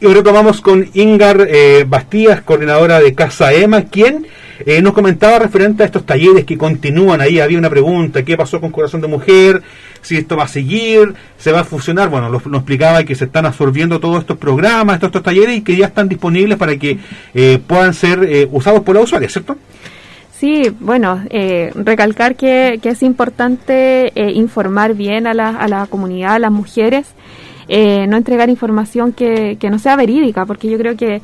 Y 0.02 0.06
ahora 0.06 0.24
tomamos 0.24 0.60
con 0.60 0.88
Ingar 0.94 1.46
eh, 1.48 1.84
Bastías, 1.86 2.40
coordinadora 2.40 2.98
de 2.98 3.14
Casa 3.14 3.52
Ema, 3.52 3.82
quien 3.82 4.26
eh, 4.66 4.82
nos 4.82 4.94
comentaba 4.94 5.38
referente 5.38 5.84
a 5.84 5.86
estos 5.86 6.04
talleres 6.04 6.44
que 6.44 6.58
continúan 6.58 7.20
ahí. 7.20 7.38
Había 7.38 7.56
una 7.56 7.70
pregunta, 7.70 8.24
¿qué 8.24 8.36
pasó 8.36 8.60
con 8.60 8.72
Corazón 8.72 9.00
de 9.00 9.06
Mujer? 9.06 9.62
Si 10.00 10.16
esto 10.16 10.36
va 10.36 10.42
a 10.42 10.48
seguir, 10.48 11.14
se 11.38 11.52
va 11.52 11.60
a 11.60 11.64
fusionar. 11.64 12.08
Bueno, 12.08 12.30
nos 12.30 12.44
explicaba 12.44 13.04
que 13.04 13.14
se 13.14 13.26
están 13.26 13.46
absorbiendo 13.46 14.00
todos 14.00 14.22
estos 14.22 14.38
programas, 14.38 15.00
estos 15.00 15.22
talleres 15.22 15.58
y 15.58 15.60
que 15.60 15.76
ya 15.76 15.86
están 15.86 16.08
disponibles 16.08 16.58
para 16.58 16.76
que 16.76 16.98
eh, 17.32 17.60
puedan 17.64 17.94
ser 17.94 18.24
eh, 18.24 18.48
usados 18.50 18.80
por 18.80 18.96
la 18.96 19.02
usuaria, 19.02 19.28
¿cierto? 19.28 19.56
Sí, 20.36 20.62
bueno, 20.80 21.22
eh, 21.30 21.70
recalcar 21.76 22.34
que, 22.34 22.80
que 22.82 22.88
es 22.88 23.04
importante 23.04 24.10
eh, 24.20 24.32
informar 24.32 24.94
bien 24.94 25.28
a 25.28 25.34
la, 25.34 25.50
a 25.50 25.68
la 25.68 25.86
comunidad, 25.86 26.34
a 26.34 26.38
las 26.40 26.50
mujeres, 26.50 27.06
eh, 27.74 28.06
no 28.06 28.18
entregar 28.18 28.50
información 28.50 29.14
que, 29.14 29.56
que 29.58 29.70
no 29.70 29.78
sea 29.78 29.96
verídica, 29.96 30.44
porque 30.44 30.68
yo 30.68 30.76
creo 30.76 30.94
que, 30.94 31.22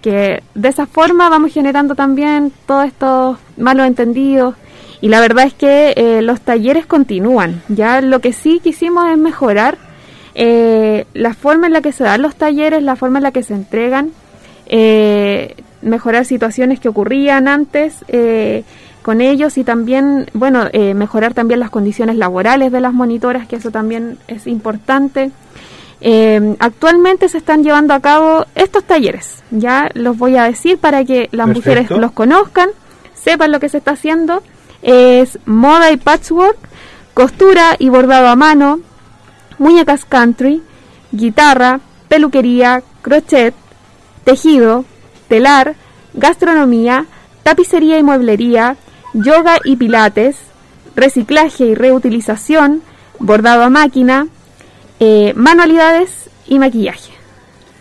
que 0.00 0.42
de 0.54 0.68
esa 0.68 0.86
forma 0.86 1.28
vamos 1.28 1.52
generando 1.52 1.94
también 1.94 2.52
todos 2.64 2.86
estos 2.86 3.36
malos 3.58 3.86
entendidos. 3.86 4.54
Y 5.02 5.08
la 5.08 5.20
verdad 5.20 5.44
es 5.44 5.52
que 5.52 5.92
eh, 5.96 6.22
los 6.22 6.40
talleres 6.40 6.86
continúan. 6.86 7.60
Ya 7.68 8.00
lo 8.00 8.20
que 8.20 8.32
sí 8.32 8.60
quisimos 8.64 9.10
es 9.10 9.18
mejorar 9.18 9.76
eh, 10.34 11.04
la 11.12 11.34
forma 11.34 11.66
en 11.66 11.74
la 11.74 11.82
que 11.82 11.92
se 11.92 12.02
dan 12.02 12.22
los 12.22 12.34
talleres, 12.34 12.82
la 12.82 12.96
forma 12.96 13.18
en 13.18 13.24
la 13.24 13.32
que 13.32 13.42
se 13.42 13.52
entregan, 13.52 14.10
eh, 14.68 15.54
mejorar 15.82 16.24
situaciones 16.24 16.80
que 16.80 16.88
ocurrían 16.88 17.46
antes 17.46 18.06
con 19.02 19.20
ellos 19.20 19.58
y 19.58 19.64
también, 19.64 20.30
bueno, 20.32 20.68
mejorar 20.94 21.34
también 21.34 21.60
las 21.60 21.70
condiciones 21.70 22.16
laborales 22.16 22.72
de 22.72 22.80
las 22.80 22.94
monitoras, 22.94 23.46
que 23.46 23.56
eso 23.56 23.70
también 23.70 24.18
es 24.28 24.46
importante. 24.46 25.30
Eh, 26.00 26.56
actualmente 26.60 27.28
se 27.28 27.38
están 27.38 27.62
llevando 27.62 27.92
a 27.92 28.00
cabo 28.00 28.46
estos 28.54 28.84
talleres, 28.84 29.42
ya 29.50 29.90
los 29.94 30.16
voy 30.16 30.36
a 30.36 30.44
decir 30.44 30.78
para 30.78 31.04
que 31.04 31.28
las 31.32 31.46
Perfecto. 31.46 31.70
mujeres 31.70 31.90
los 31.90 32.12
conozcan, 32.12 32.70
sepan 33.14 33.52
lo 33.52 33.60
que 33.60 33.68
se 33.68 33.78
está 33.78 33.92
haciendo. 33.92 34.42
Es 34.82 35.38
moda 35.44 35.92
y 35.92 35.98
patchwork, 35.98 36.56
costura 37.12 37.76
y 37.78 37.90
bordado 37.90 38.28
a 38.28 38.36
mano, 38.36 38.80
muñecas 39.58 40.06
country, 40.06 40.62
guitarra, 41.12 41.80
peluquería, 42.08 42.82
crochet, 43.02 43.54
tejido, 44.24 44.86
telar, 45.28 45.74
gastronomía, 46.14 47.04
tapicería 47.42 47.98
y 47.98 48.02
mueblería, 48.02 48.76
yoga 49.12 49.58
y 49.64 49.76
pilates, 49.76 50.36
reciclaje 50.96 51.66
y 51.66 51.74
reutilización, 51.74 52.82
bordado 53.18 53.64
a 53.64 53.70
máquina, 53.70 54.28
eh, 55.00 55.32
manualidades 55.34 56.30
y 56.46 56.58
maquillaje. 56.58 57.12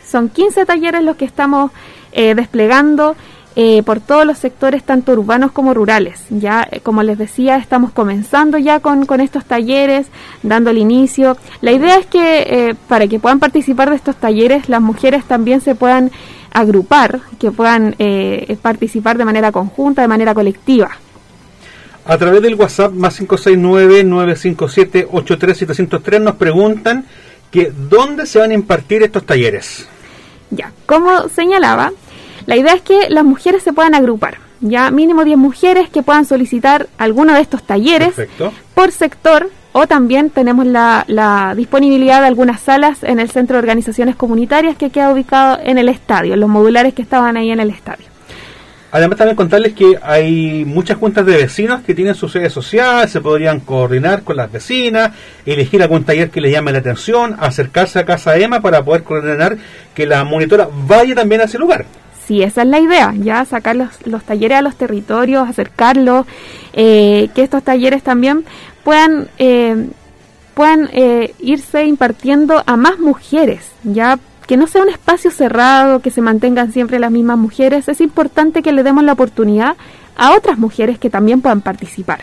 Son 0.10 0.30
15 0.30 0.66
talleres 0.66 1.04
los 1.04 1.18
que 1.18 1.26
estamos 1.26 1.72
eh, 2.12 2.34
desplegando 2.34 3.16
eh, 3.56 3.84
por 3.84 4.00
todos 4.00 4.26
los 4.26 4.38
sectores, 4.38 4.84
tanto 4.84 5.12
urbanos 5.12 5.52
como 5.52 5.74
rurales. 5.74 6.24
Ya, 6.30 6.68
eh, 6.72 6.80
como 6.80 7.04
les 7.04 7.18
decía, 7.18 7.58
estamos 7.58 7.92
comenzando 7.92 8.58
ya 8.58 8.80
con, 8.80 9.06
con 9.06 9.22
estos 9.22 9.44
talleres, 9.44 10.08
dando 10.44 10.70
el 10.70 10.78
inicio. 10.78 11.36
La 11.62 11.72
idea 11.72 11.98
es 11.98 12.06
que 12.06 12.40
eh, 12.42 12.76
para 12.88 13.08
que 13.08 13.20
puedan 13.20 13.40
participar 13.40 13.90
de 13.90 13.98
estos 13.98 14.16
talleres, 14.16 14.70
las 14.70 14.82
mujeres 14.82 15.26
también 15.26 15.62
se 15.62 15.76
puedan 15.76 16.12
agrupar, 16.52 17.20
que 17.38 17.52
puedan 17.52 17.96
eh, 18.00 18.58
participar 18.62 19.18
de 19.18 19.26
manera 19.26 19.52
conjunta, 19.52 20.02
de 20.02 20.08
manera 20.08 20.34
colectiva. 20.34 20.92
A 22.10 22.18
través 22.18 22.42
del 22.42 22.56
WhatsApp 22.56 22.92
más 22.92 23.22
569-957-83703 23.22 26.20
nos 26.20 26.36
preguntan 26.38 27.06
que 27.52 27.72
dónde 27.72 28.26
se 28.26 28.40
van 28.40 28.50
a 28.50 28.56
impartir 28.56 29.04
estos 29.04 29.28
talleres. 29.28 29.88
Ya, 30.50 30.72
como 30.88 31.30
señalaba, 31.30 31.92
la 32.48 32.58
idea 32.58 32.74
es 32.74 32.82
que 32.82 33.12
las 33.12 33.24
mujeres 33.24 33.62
se 33.62 33.74
puedan 33.74 33.94
agrupar. 33.94 34.40
Ya 34.60 34.90
mínimo 34.90 35.24
10 35.24 35.38
mujeres 35.38 35.88
que 35.90 36.02
puedan 36.02 36.26
solicitar 36.26 36.90
alguno 36.98 37.36
de 37.36 37.42
estos 37.42 37.62
talleres 37.62 38.16
Perfecto. 38.16 38.54
por 38.74 38.92
sector 38.92 39.52
o 39.72 39.86
también 39.86 40.32
tenemos 40.32 40.66
la, 40.66 41.06
la 41.08 41.54
disponibilidad 41.56 42.22
de 42.22 42.28
algunas 42.28 42.60
salas 42.60 43.04
en 43.04 43.20
el 43.20 43.30
Centro 43.30 43.58
de 43.58 43.60
Organizaciones 43.60 44.16
Comunitarias 44.16 44.78
que 44.78 44.90
queda 44.90 45.14
ubicado 45.14 45.60
en 45.64 45.78
el 45.78 45.90
estadio, 45.90 46.36
los 46.38 46.50
modulares 46.50 46.96
que 46.96 47.04
estaban 47.04 47.38
ahí 47.38 47.52
en 47.52 47.60
el 47.60 47.70
estadio. 47.70 48.09
Además 48.92 49.18
también 49.20 49.36
contarles 49.36 49.74
que 49.74 50.00
hay 50.02 50.66
muchas 50.66 50.98
juntas 50.98 51.26
de 51.26 51.38
vecinos 51.38 51.82
que 51.82 51.94
tienen 51.94 52.16
su 52.16 52.28
sede 52.28 52.50
social, 52.50 53.08
se 53.08 53.22
podrían 53.22 53.60
coordinar 53.60 54.24
con 54.24 54.36
las 54.36 54.52
vecinas, 54.52 55.12
elegir 55.46 55.82
algún 55.84 56.04
taller 56.04 56.32
que 56.32 56.42
les 56.42 56.52
llame 56.52 56.72
la 56.72 56.80
atención, 56.80 57.36
acercarse 57.40 58.00
a 58.00 58.06
Casa 58.06 58.36
Emma 58.38 58.62
para 58.62 58.84
poder 58.84 59.04
coordinar 59.04 59.58
que 59.94 60.08
la 60.08 60.24
monitora 60.24 60.68
vaya 60.88 61.14
también 61.14 61.42
a 61.42 61.44
ese 61.44 61.60
lugar. 61.60 61.86
Sí, 62.26 62.44
esa 62.44 62.62
es 62.62 62.68
la 62.68 62.80
idea, 62.80 63.14
ya 63.18 63.44
sacar 63.46 63.76
los, 63.76 63.90
los 64.06 64.24
talleres 64.24 64.60
a 64.60 64.62
los 64.62 64.76
territorios, 64.76 65.48
acercarlos, 65.48 66.26
eh, 66.74 67.30
que 67.34 67.44
estos 67.44 67.64
talleres 67.64 68.04
también 68.04 68.46
puedan, 68.84 69.30
eh, 69.38 69.88
puedan 70.54 70.90
eh, 70.94 71.34
irse 71.40 71.86
impartiendo 71.86 72.64
a 72.66 72.78
más 72.78 73.00
mujeres, 73.00 73.72
ya 73.84 74.20
que 74.50 74.58
no 74.58 74.66
sea 74.66 74.82
un 74.82 74.90
espacio 74.90 75.30
cerrado, 75.30 76.00
que 76.00 76.10
se 76.10 76.22
mantengan 76.22 76.72
siempre 76.72 76.98
las 76.98 77.12
mismas 77.12 77.38
mujeres, 77.38 77.88
es 77.88 78.02
importante 78.02 78.64
que 78.64 78.72
le 78.72 78.82
demos 78.82 79.04
la 79.04 79.14
oportunidad 79.14 79.78
a 80.18 80.34
otras 80.34 80.58
mujeres 80.58 80.98
que 80.98 81.12
también 81.12 81.42
puedan 81.42 81.62
participar. 81.62 82.22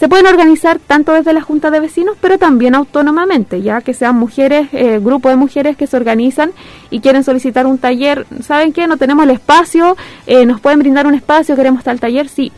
Se 0.00 0.08
pueden 0.08 0.24
organizar 0.24 0.78
tanto 0.78 1.12
desde 1.12 1.34
la 1.34 1.42
Junta 1.42 1.70
de 1.70 1.80
Vecinos, 1.80 2.16
pero 2.22 2.38
también 2.38 2.74
autónomamente, 2.74 3.60
ya 3.60 3.82
que 3.82 3.92
sean 3.92 4.16
mujeres, 4.16 4.68
eh, 4.72 4.98
grupo 4.98 5.28
de 5.28 5.36
mujeres 5.36 5.76
que 5.76 5.86
se 5.86 5.98
organizan 5.98 6.52
y 6.88 7.00
quieren 7.00 7.22
solicitar 7.22 7.66
un 7.66 7.76
taller. 7.76 8.26
¿Saben 8.42 8.72
qué? 8.72 8.86
No 8.86 8.96
tenemos 8.96 9.24
el 9.24 9.32
espacio, 9.32 9.94
eh, 10.26 10.46
nos 10.46 10.62
pueden 10.62 10.78
brindar 10.78 11.06
un 11.06 11.14
espacio, 11.14 11.54
queremos 11.54 11.84
tal 11.84 12.00
taller. 12.00 12.30
Sí, 12.30 12.50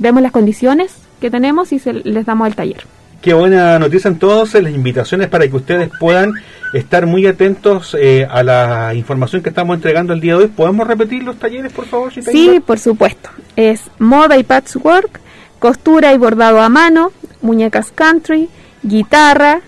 vemos 0.00 0.22
las 0.22 0.32
condiciones 0.32 0.92
que 1.20 1.30
tenemos 1.30 1.72
y 1.72 1.78
se, 1.78 1.92
les 1.92 2.26
damos 2.26 2.48
el 2.48 2.56
taller. 2.56 2.84
Qué 3.20 3.34
buena 3.34 3.78
noticia 3.78 4.08
entonces, 4.08 4.62
las 4.62 4.72
invitaciones 4.72 5.28
para 5.28 5.46
que 5.46 5.54
ustedes 5.54 5.90
puedan 6.00 6.32
estar 6.72 7.04
muy 7.04 7.26
atentos 7.26 7.94
eh, 7.98 8.26
a 8.30 8.42
la 8.42 8.94
información 8.94 9.42
que 9.42 9.50
estamos 9.50 9.76
entregando 9.76 10.14
el 10.14 10.20
día 10.20 10.36
de 10.36 10.44
hoy. 10.44 10.48
¿Podemos 10.48 10.86
repetir 10.86 11.22
los 11.22 11.38
talleres, 11.38 11.70
por 11.70 11.84
favor? 11.84 12.12
Si 12.12 12.22
Sí, 12.22 12.62
por 12.64 12.78
supuesto. 12.78 13.28
Es 13.56 13.82
moda 13.98 14.38
y 14.38 14.42
patchwork, 14.42 15.20
costura 15.58 16.14
y 16.14 16.18
bordado 16.18 16.62
a 16.62 16.70
mano, 16.70 17.12
muñecas 17.42 17.92
country, 17.94 18.48
guitarra, 18.82 19.60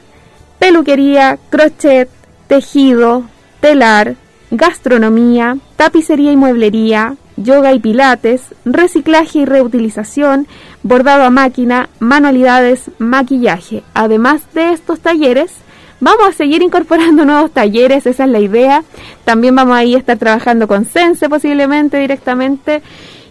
peluquería, 0.58 1.38
crochet, 1.50 2.08
tejido, 2.46 3.24
telar, 3.60 4.14
gastronomía, 4.50 5.58
tapicería 5.76 6.32
y 6.32 6.36
mueblería, 6.36 7.16
yoga 7.36 7.72
y 7.72 7.78
pilates, 7.78 8.42
reciclaje 8.64 9.40
y 9.40 9.44
reutilización, 9.44 10.46
bordado 10.82 11.24
a 11.24 11.30
máquina, 11.30 11.88
manualidades, 11.98 12.90
maquillaje. 12.98 13.82
Además 13.94 14.42
de 14.54 14.72
estos 14.72 15.00
talleres, 15.00 15.52
vamos 16.00 16.28
a 16.28 16.32
seguir 16.32 16.62
incorporando 16.62 17.24
nuevos 17.26 17.50
talleres, 17.50 18.06
esa 18.06 18.24
es 18.24 18.30
la 18.30 18.40
idea. 18.40 18.84
También 19.24 19.54
vamos 19.54 19.76
a 19.76 19.84
ir 19.84 19.96
a 19.96 20.00
estar 20.00 20.18
trabajando 20.18 20.68
con 20.68 20.84
Sense 20.84 21.28
posiblemente 21.28 21.98
directamente 21.98 22.82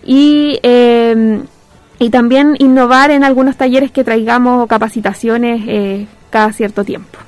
y, 0.05 0.59
eh, 0.63 1.41
y 1.99 2.09
también 2.09 2.55
innovar 2.59 3.11
en 3.11 3.23
algunos 3.23 3.57
talleres 3.57 3.91
que 3.91 4.03
traigamos 4.03 4.67
capacitaciones 4.67 5.61
eh, 5.67 6.07
cada 6.29 6.53
cierto 6.53 6.83
tiempo. 6.83 7.19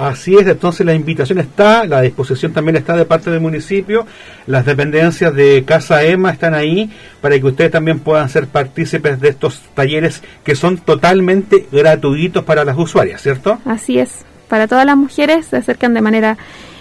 Así 0.00 0.34
es, 0.34 0.46
entonces 0.46 0.86
la 0.86 0.94
invitación 0.94 1.40
está, 1.40 1.84
la 1.84 2.00
disposición 2.00 2.54
también 2.54 2.76
está 2.76 2.96
de 2.96 3.04
parte 3.04 3.30
del 3.30 3.40
municipio, 3.40 4.06
las 4.46 4.64
dependencias 4.64 5.34
de 5.34 5.62
Casa 5.66 6.02
Emma 6.04 6.30
están 6.30 6.54
ahí 6.54 6.90
para 7.20 7.38
que 7.38 7.44
ustedes 7.44 7.70
también 7.70 7.98
puedan 7.98 8.30
ser 8.30 8.46
partícipes 8.46 9.20
de 9.20 9.28
estos 9.28 9.60
talleres 9.74 10.22
que 10.42 10.54
son 10.54 10.78
totalmente 10.78 11.66
gratuitos 11.70 12.44
para 12.44 12.64
las 12.64 12.78
usuarias, 12.78 13.20
¿cierto? 13.20 13.58
Así 13.66 13.98
es, 13.98 14.24
para 14.48 14.66
todas 14.66 14.86
las 14.86 14.96
mujeres 14.96 15.44
se 15.44 15.58
acercan 15.58 15.92
de 15.92 16.00
manera 16.00 16.38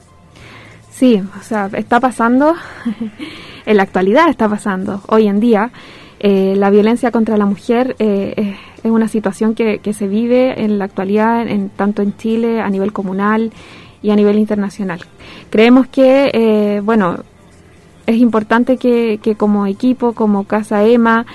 Sí, 0.91 1.23
o 1.39 1.43
sea, 1.43 1.69
está 1.75 2.01
pasando, 2.01 2.55
en 3.67 3.77
la 3.77 3.83
actualidad 3.83 4.31
está 4.31 4.49
pasando, 4.49 5.03
hoy 5.09 5.29
en 5.29 5.41
día. 5.41 5.71
eh, 6.19 6.55
la 6.57 6.71
violencia 6.71 7.11
contra 7.11 7.37
la 7.37 7.45
mujer 7.45 7.95
eh, 7.99 8.33
es, 8.37 8.57
es 8.87 8.93
una 8.93 9.09
situación 9.09 9.55
que, 9.55 9.79
que 9.79 9.93
se 9.93 10.09
vive 10.09 10.65
en 10.65 10.79
la 10.79 10.85
actualidad, 10.87 11.47
en, 11.49 11.69
tanto 11.69 12.03
en 12.03 12.17
Chile, 12.17 12.61
a 12.61 12.71
nivel 12.71 12.93
comunal 12.93 13.53
y 14.03 14.11
a 14.11 14.17
nivel 14.17 14.39
internacional. 14.39 15.01
Creemos 15.51 15.89
que, 15.89 16.31
eh, 16.33 16.81
bueno, 16.83 17.17
es 18.07 18.17
importante 18.17 18.77
que, 18.77 19.19
que 19.23 19.35
como 19.35 19.67
equipo, 19.67 20.13
como 20.13 20.45
Casa 20.45 20.85
EMA, 20.85 21.27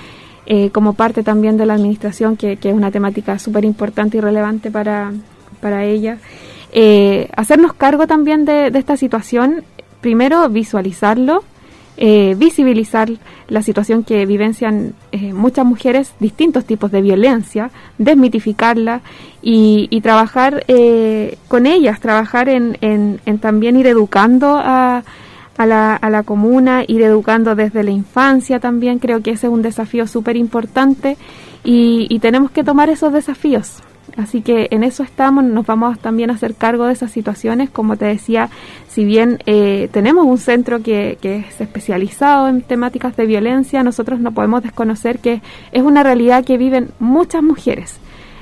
eh, 0.46 0.70
como 0.72 0.94
parte 0.94 1.24
también 1.24 1.58
de 1.58 1.66
la 1.66 1.74
administración, 1.74 2.38
que, 2.38 2.58
que 2.58 2.70
es 2.70 2.76
una 2.76 2.92
temática 2.92 3.38
súper 3.38 3.66
importante 3.66 4.18
y 4.18 4.22
relevante 4.22 4.72
para, 4.72 5.12
para 5.60 5.84
ella, 5.84 6.18
eh, 6.72 7.30
hacernos 7.36 7.74
cargo 7.74 8.08
también 8.08 8.46
de, 8.46 8.72
de 8.72 8.80
esta 8.80 8.96
situación, 8.96 9.64
primero 10.00 10.48
visualizarlo, 10.50 11.44
eh, 11.98 12.36
visibilizar 12.38 13.10
la 13.48 13.62
situación 13.62 14.04
que 14.04 14.26
vivencian 14.26 14.94
eh, 15.12 15.34
muchas 15.34 15.66
mujeres, 15.66 16.14
distintos 16.20 16.66
tipos 16.66 16.92
de 16.92 17.02
violencia, 17.02 17.70
desmitificarla 17.98 19.02
y, 19.42 19.88
y 19.90 20.02
trabajar 20.02 20.64
eh, 20.68 21.38
con 21.48 21.66
ellas, 21.66 22.00
trabajar 22.00 22.50
en, 22.50 23.20
también 23.40 23.76
ir 23.78 23.88
educando 23.88 24.58
a, 24.58 25.04
a 25.58 25.66
la, 25.66 25.96
a 25.96 26.10
la 26.10 26.24
comuna, 26.24 26.84
ir 26.88 27.02
educando 27.02 27.56
desde 27.56 27.84
la 27.84 27.92
infancia 27.92 28.60
también. 28.60 29.00
Creo 29.00 29.22
que 29.22 29.32
ese 29.32 29.48
es 29.48 29.54
un 29.54 29.62
desafío 29.62 30.08
súper 30.08 30.38
importante 30.38 31.18
y, 31.64 32.08
y 32.10 32.20
tenemos 32.20 32.52
que 32.52 32.64
tomar 32.64 32.90
esos 32.90 33.14
desafíos. 33.14 33.84
Así 34.18 34.42
que 34.42 34.68
en 34.72 34.84
eso 34.84 35.04
estamos, 35.04 35.44
nos 35.44 35.66
vamos 35.66 35.98
también 36.00 36.30
a 36.30 36.34
hacer 36.34 36.56
cargo 36.56 36.86
de 36.86 36.94
esas 36.94 37.12
situaciones. 37.12 37.70
Como 37.70 37.96
te 37.96 38.06
decía, 38.06 38.50
si 38.90 39.06
bien 39.06 39.40
eh, 39.46 39.90
tenemos 39.92 40.26
un 40.26 40.38
centro 40.38 40.82
que, 40.82 41.18
que, 41.22 41.38
es 41.38 41.62
especializado 41.62 42.48
en 42.50 42.62
temáticas 42.62 43.16
de 43.16 43.26
violencia, 43.26 43.84
nosotros 43.84 44.20
no 44.20 44.32
podemos 44.32 44.64
desconocer 44.64 45.20
que 45.20 45.42
es 45.72 45.82
una 45.82 46.04
realidad 46.04 46.44
que 46.44 46.58
viven 46.58 46.90
muchas 47.00 47.42
mujeres. 47.42 48.00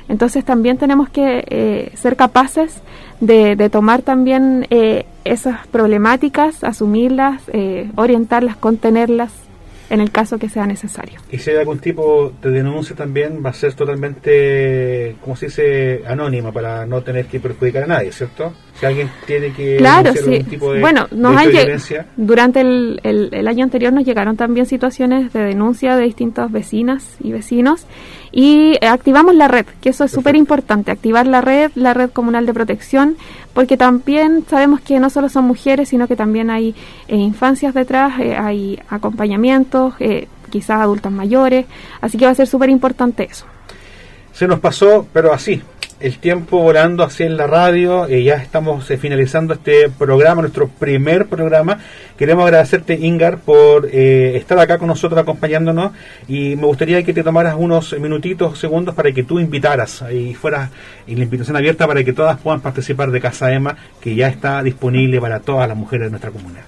Entonces 0.10 0.44
también 0.44 0.78
tenemos 0.78 1.08
que 1.10 1.46
eh, 1.48 1.92
ser 1.96 2.16
capaces 2.16 2.82
de, 3.22 3.56
de 3.56 3.70
tomar 3.70 4.02
también 4.02 4.66
eh, 4.72 5.06
esas 5.24 5.68
problemáticas, 5.68 6.64
asumirlas, 6.64 7.44
eh, 7.54 7.92
orientarlas, 7.96 8.58
contenerlas 8.58 9.32
en 9.90 10.02
el 10.02 10.12
caso 10.12 10.38
que 10.38 10.50
sea 10.50 10.66
necesario. 10.66 11.20
Y 11.32 11.38
si 11.40 11.52
hay 11.52 11.58
algún 11.58 11.80
tipo 11.80 12.34
de 12.42 12.52
denuncia 12.52 12.96
también 12.96 13.44
va 13.44 13.50
a 13.50 13.54
ser 13.54 13.74
totalmente, 13.74 15.16
como 15.22 15.36
se 15.36 15.48
dice, 15.48 16.02
anónima 16.08 16.52
para 16.52 16.86
no 16.86 17.02
tener 17.02 17.26
que 17.26 17.40
perjudicar 17.40 17.84
a 17.84 17.88
nadie, 17.88 18.12
¿cierto? 18.12 18.54
Si 18.80 18.86
alguien 18.86 19.10
tiene 19.28 19.52
que 19.52 19.76
claro, 19.78 20.14
sí. 20.14 20.20
algún 20.20 20.44
tipo 20.46 20.72
de, 20.72 20.80
bueno, 20.80 21.08
nos 21.12 21.34
de 21.34 21.38
han 21.42 21.48
lleg- 21.50 21.52
violencia, 21.66 22.06
durante 22.16 22.62
el, 22.62 23.02
el- 23.04 23.30
el 23.34 23.48
año 23.50 23.66
anterior 23.66 23.92
nos 23.92 24.06
llegaron 24.06 24.38
también 24.38 24.66
situaciones 24.68 25.34
de 25.34 25.42
denuncia 25.42 25.98
de 25.98 26.04
distintas 26.06 26.50
vecinas 26.52 27.06
y 27.22 27.34
vecinos 27.34 27.86
y 28.32 28.78
eh, 28.80 28.88
activamos 28.88 29.36
la 29.36 29.48
red, 29.50 29.66
que 29.82 29.90
eso 29.90 30.06
es 30.06 30.12
súper 30.12 30.36
importante, 30.38 30.92
activar 30.92 31.28
la 31.28 31.42
red, 31.42 31.72
la 31.76 31.94
red 31.94 32.10
comunal 32.12 32.46
de 32.46 32.54
protección, 32.54 33.18
porque 33.54 33.76
también 33.76 34.46
sabemos 34.50 34.80
que 34.80 35.00
no 35.00 35.10
solo 35.10 35.28
son 35.28 35.44
mujeres, 35.46 35.90
sino 35.90 36.08
que 36.08 36.16
también 36.16 36.50
hay 36.50 36.74
eh, 37.10 37.16
infancias 37.18 37.74
detrás, 37.74 38.18
eh, 38.20 38.38
hay 38.38 38.80
acompañamientos, 38.90 39.96
eh, 40.00 40.28
quizás 40.52 40.80
adultos 40.80 41.12
mayores, 41.12 41.66
así 42.00 42.18
que 42.18 42.26
va 42.26 42.32
a 42.32 42.36
ser 42.36 42.48
súper 42.48 42.70
importante 42.70 43.28
eso. 43.30 43.46
Se 44.32 44.48
nos 44.48 44.60
pasó, 44.60 45.06
pero 45.12 45.34
así, 45.34 45.62
el 46.00 46.18
tiempo 46.20 46.60
volando 46.60 47.04
así 47.04 47.24
en 47.24 47.36
la 47.36 47.48
radio. 47.48 48.08
ya 48.08 48.36
estamos 48.36 48.90
eh, 48.90 48.98
finalizando 48.98 49.54
este 49.54 49.90
programa, 49.90 50.42
nuestro 50.42 50.68
primer 50.68 51.28
programa. 51.28 51.80
Queremos 52.18 52.46
agradecerte, 52.46 52.94
Ingar, 52.94 53.40
por 53.40 53.88
eh, 53.92 54.38
estar 54.38 54.58
acá 54.60 54.78
con 54.78 54.88
nosotros 54.88 55.20
acompañándonos. 55.20 55.92
Y 56.28 56.56
me 56.56 56.66
gustaría 56.66 57.04
que 57.04 57.14
te 57.14 57.24
tomaras 57.24 57.56
unos 57.58 57.98
minutitos, 58.00 58.58
segundos, 58.58 58.96
para 58.96 59.12
que 59.12 59.24
tú 59.24 59.40
invitaras 59.40 60.04
y 60.12 60.34
fueras 60.34 60.70
y 61.06 61.16
la 61.16 61.24
invitación 61.24 61.58
abierta 61.58 61.88
para 61.88 62.04
que 62.04 62.14
todas 62.14 62.40
puedan 62.40 62.62
participar 62.62 63.12
de 63.12 63.20
Casa 63.20 63.52
Emma, 63.52 63.76
que 64.00 64.16
ya 64.16 64.28
está 64.28 64.64
disponible 64.64 65.20
para 65.20 65.40
todas 65.40 65.68
las 65.68 65.78
mujeres 65.78 66.08
de 66.08 66.12
nuestra 66.12 66.32
comunidad. 66.32 66.64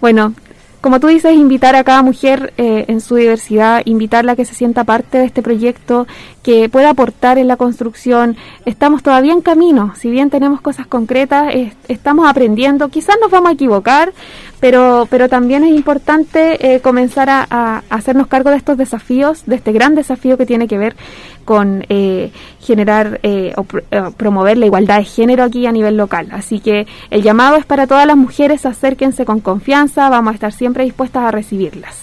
Bueno, 0.00 0.34
como 0.80 0.98
tú 1.00 1.08
dices, 1.08 1.34
invitar 1.34 1.76
a 1.76 1.84
cada 1.84 2.02
mujer 2.02 2.52
eh, 2.56 2.86
en 2.88 3.00
su 3.00 3.16
diversidad, 3.16 3.82
invitarla 3.84 4.32
a 4.32 4.36
que 4.36 4.44
se 4.44 4.54
sienta 4.54 4.84
parte 4.84 5.18
de 5.18 5.24
este 5.26 5.42
proyecto, 5.42 6.06
que 6.42 6.68
pueda 6.68 6.90
aportar 6.90 7.36
en 7.38 7.48
la 7.48 7.56
construcción. 7.56 8.36
Estamos 8.64 9.02
todavía 9.02 9.32
en 9.32 9.42
camino, 9.42 9.92
si 9.98 10.10
bien 10.10 10.30
tenemos 10.30 10.60
cosas 10.62 10.86
concretas, 10.86 11.54
es- 11.54 11.74
estamos 11.88 12.28
aprendiendo, 12.28 12.88
quizás 12.88 13.16
nos 13.20 13.30
vamos 13.30 13.50
a 13.50 13.54
equivocar, 13.54 14.12
pero, 14.58 15.06
pero 15.10 15.28
también 15.28 15.64
es 15.64 15.70
importante 15.70 16.74
eh, 16.74 16.80
comenzar 16.80 17.28
a 17.30 17.82
hacernos 17.90 18.26
cargo 18.26 18.50
de 18.50 18.56
estos 18.56 18.76
desafíos, 18.76 19.42
de 19.46 19.56
este 19.56 19.72
gran 19.72 19.94
desafío 19.94 20.36
que 20.36 20.46
tiene 20.46 20.68
que 20.68 20.78
ver 20.78 20.96
con 21.44 21.84
eh, 21.88 22.30
generar 22.60 23.20
eh, 23.22 23.52
o 23.56 23.64
pr- 23.64 23.82
eh, 23.90 24.02
promover 24.16 24.56
la 24.58 24.66
igualdad 24.66 24.98
de 24.98 25.04
género 25.04 25.44
aquí 25.44 25.66
a 25.66 25.72
nivel 25.72 25.96
local. 25.96 26.28
Así 26.32 26.60
que 26.60 26.86
el 27.10 27.22
llamado 27.22 27.56
es 27.56 27.64
para 27.66 27.86
todas 27.86 28.06
las 28.06 28.16
mujeres, 28.16 28.66
acérquense 28.66 29.24
con 29.24 29.40
confianza, 29.40 30.08
vamos 30.08 30.32
a 30.32 30.34
estar 30.34 30.52
siempre 30.52 30.84
dispuestas 30.84 31.24
a 31.24 31.30
recibirlas. 31.30 31.96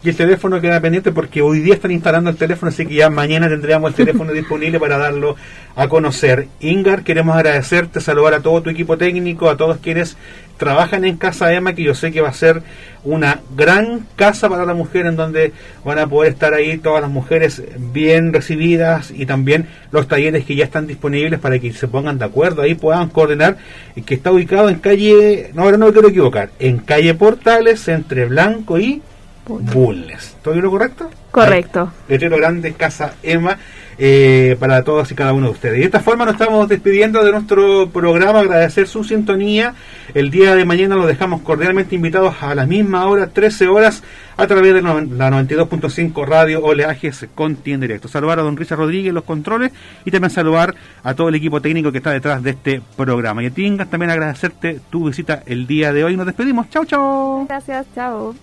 Y 0.00 0.10
el 0.10 0.16
teléfono 0.16 0.60
queda 0.60 0.80
pendiente 0.80 1.10
porque 1.10 1.42
hoy 1.42 1.58
día 1.58 1.74
están 1.74 1.90
instalando 1.90 2.30
el 2.30 2.36
teléfono, 2.36 2.70
así 2.70 2.86
que 2.86 2.94
ya 2.94 3.10
mañana 3.10 3.48
tendríamos 3.48 3.90
el 3.90 3.96
teléfono 3.96 4.32
disponible 4.32 4.78
para 4.78 4.96
darlo 4.96 5.34
a 5.74 5.88
conocer. 5.88 6.46
Ingar, 6.60 7.02
queremos 7.02 7.34
agradecerte, 7.34 8.00
saludar 8.00 8.34
a 8.34 8.40
todo 8.40 8.62
tu 8.62 8.70
equipo 8.70 8.96
técnico, 8.96 9.50
a 9.50 9.56
todos 9.56 9.78
quienes 9.78 10.16
trabajan 10.58 11.04
en 11.04 11.16
Casa 11.16 11.52
Emma, 11.52 11.74
que 11.74 11.82
yo 11.82 11.94
sé 11.94 12.12
que 12.12 12.20
va 12.20 12.28
a 12.28 12.34
ser 12.34 12.62
una 13.04 13.40
gran 13.56 14.06
casa 14.16 14.48
para 14.48 14.66
la 14.66 14.74
mujer 14.74 15.06
en 15.06 15.16
donde 15.16 15.52
van 15.84 15.98
a 15.98 16.06
poder 16.06 16.32
estar 16.32 16.52
ahí 16.52 16.76
todas 16.78 17.00
las 17.00 17.10
mujeres 17.10 17.62
bien 17.92 18.32
recibidas 18.32 19.10
y 19.10 19.24
también 19.24 19.66
los 19.90 20.08
talleres 20.08 20.44
que 20.44 20.56
ya 20.56 20.64
están 20.64 20.86
disponibles 20.86 21.40
para 21.40 21.58
que 21.58 21.72
se 21.72 21.88
pongan 21.88 22.18
de 22.18 22.26
acuerdo, 22.26 22.62
ahí 22.62 22.74
puedan 22.74 23.08
coordinar, 23.08 23.56
que 24.04 24.14
está 24.14 24.32
ubicado 24.32 24.68
en 24.68 24.80
calle, 24.80 25.50
no, 25.54 25.62
ahora 25.62 25.78
no 25.78 25.86
me 25.86 25.92
quiero 25.92 26.08
equivocar, 26.08 26.50
en 26.58 26.78
calle 26.78 27.14
Portales, 27.14 27.88
entre 27.88 28.26
Blanco 28.26 28.78
y 28.78 29.00
Bulnes. 29.46 30.36
¿Todo 30.42 30.54
lo 30.56 30.70
correcto? 30.70 31.08
Correcto. 31.30 31.92
Letrero 32.08 32.36
grande, 32.36 32.72
Casa 32.74 33.14
Emma, 33.22 33.58
eh, 33.98 34.56
para 34.60 34.84
todos 34.84 35.10
y 35.10 35.14
cada 35.14 35.32
uno 35.32 35.46
de 35.46 35.52
ustedes. 35.52 35.78
De 35.78 35.84
esta 35.84 36.00
forma 36.00 36.24
nos 36.24 36.34
estamos 36.34 36.68
despidiendo 36.68 37.24
de 37.24 37.32
nuestro 37.32 37.90
programa, 37.90 38.40
agradecer 38.40 38.86
su 38.86 39.02
sintonía. 39.02 39.74
El 40.14 40.30
día 40.30 40.54
de 40.54 40.64
mañana 40.64 40.94
los 40.94 41.06
dejamos 41.06 41.42
cordialmente 41.42 41.96
invitados 41.96 42.36
a 42.40 42.54
la 42.54 42.64
misma 42.64 43.06
hora, 43.06 43.26
13 43.26 43.66
horas, 43.66 44.04
a 44.36 44.46
través 44.46 44.72
de 44.72 44.82
la 44.82 44.94
92.5 44.94 46.26
Radio 46.26 46.62
Oleajes 46.62 47.26
Conti 47.34 47.72
en 47.72 47.80
directo. 47.80 48.06
Saludar 48.06 48.38
a 48.38 48.42
don 48.42 48.56
Richard 48.56 48.78
Rodríguez 48.78 49.12
los 49.12 49.24
controles 49.24 49.72
y 50.04 50.12
también 50.12 50.30
saludar 50.30 50.76
a 51.02 51.14
todo 51.14 51.28
el 51.28 51.34
equipo 51.34 51.60
técnico 51.60 51.90
que 51.90 51.98
está 51.98 52.12
detrás 52.12 52.42
de 52.42 52.50
este 52.50 52.80
programa. 52.96 53.42
Y 53.42 53.46
a 53.46 53.50
ti, 53.50 53.66
Ingas, 53.66 53.90
también 53.90 54.10
agradecerte 54.10 54.80
tu 54.90 55.08
visita 55.08 55.42
el 55.44 55.66
día 55.66 55.92
de 55.92 56.04
hoy. 56.04 56.16
Nos 56.16 56.26
despedimos. 56.26 56.70
Chau, 56.70 56.84
chau. 56.84 57.46
Gracias, 57.48 57.86
chao. 57.94 58.34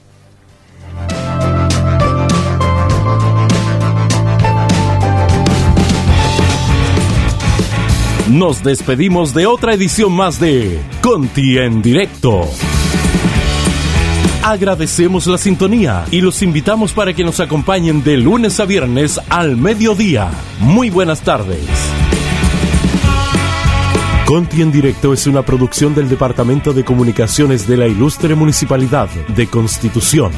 Nos 8.29 8.63
despedimos 8.63 9.35
de 9.35 9.45
otra 9.45 9.75
edición 9.75 10.11
más 10.11 10.39
de 10.39 10.79
Conti 11.01 11.59
en 11.59 11.83
directo. 11.83 12.41
Agradecemos 14.43 15.27
la 15.27 15.37
sintonía 15.37 16.05
y 16.09 16.21
los 16.21 16.41
invitamos 16.41 16.91
para 16.91 17.13
que 17.13 17.23
nos 17.23 17.39
acompañen 17.39 18.03
de 18.03 18.17
lunes 18.17 18.59
a 18.59 18.65
viernes 18.65 19.19
al 19.29 19.57
mediodía. 19.57 20.31
Muy 20.59 20.89
buenas 20.89 21.21
tardes. 21.21 21.67
Conti 24.25 24.63
en 24.63 24.71
directo 24.71 25.13
es 25.13 25.27
una 25.27 25.43
producción 25.43 25.93
del 25.93 26.09
Departamento 26.09 26.73
de 26.73 26.83
Comunicaciones 26.83 27.67
de 27.67 27.77
la 27.77 27.85
Ilustre 27.85 28.33
Municipalidad 28.33 29.07
de 29.07 29.45
Constitución. 29.45 30.31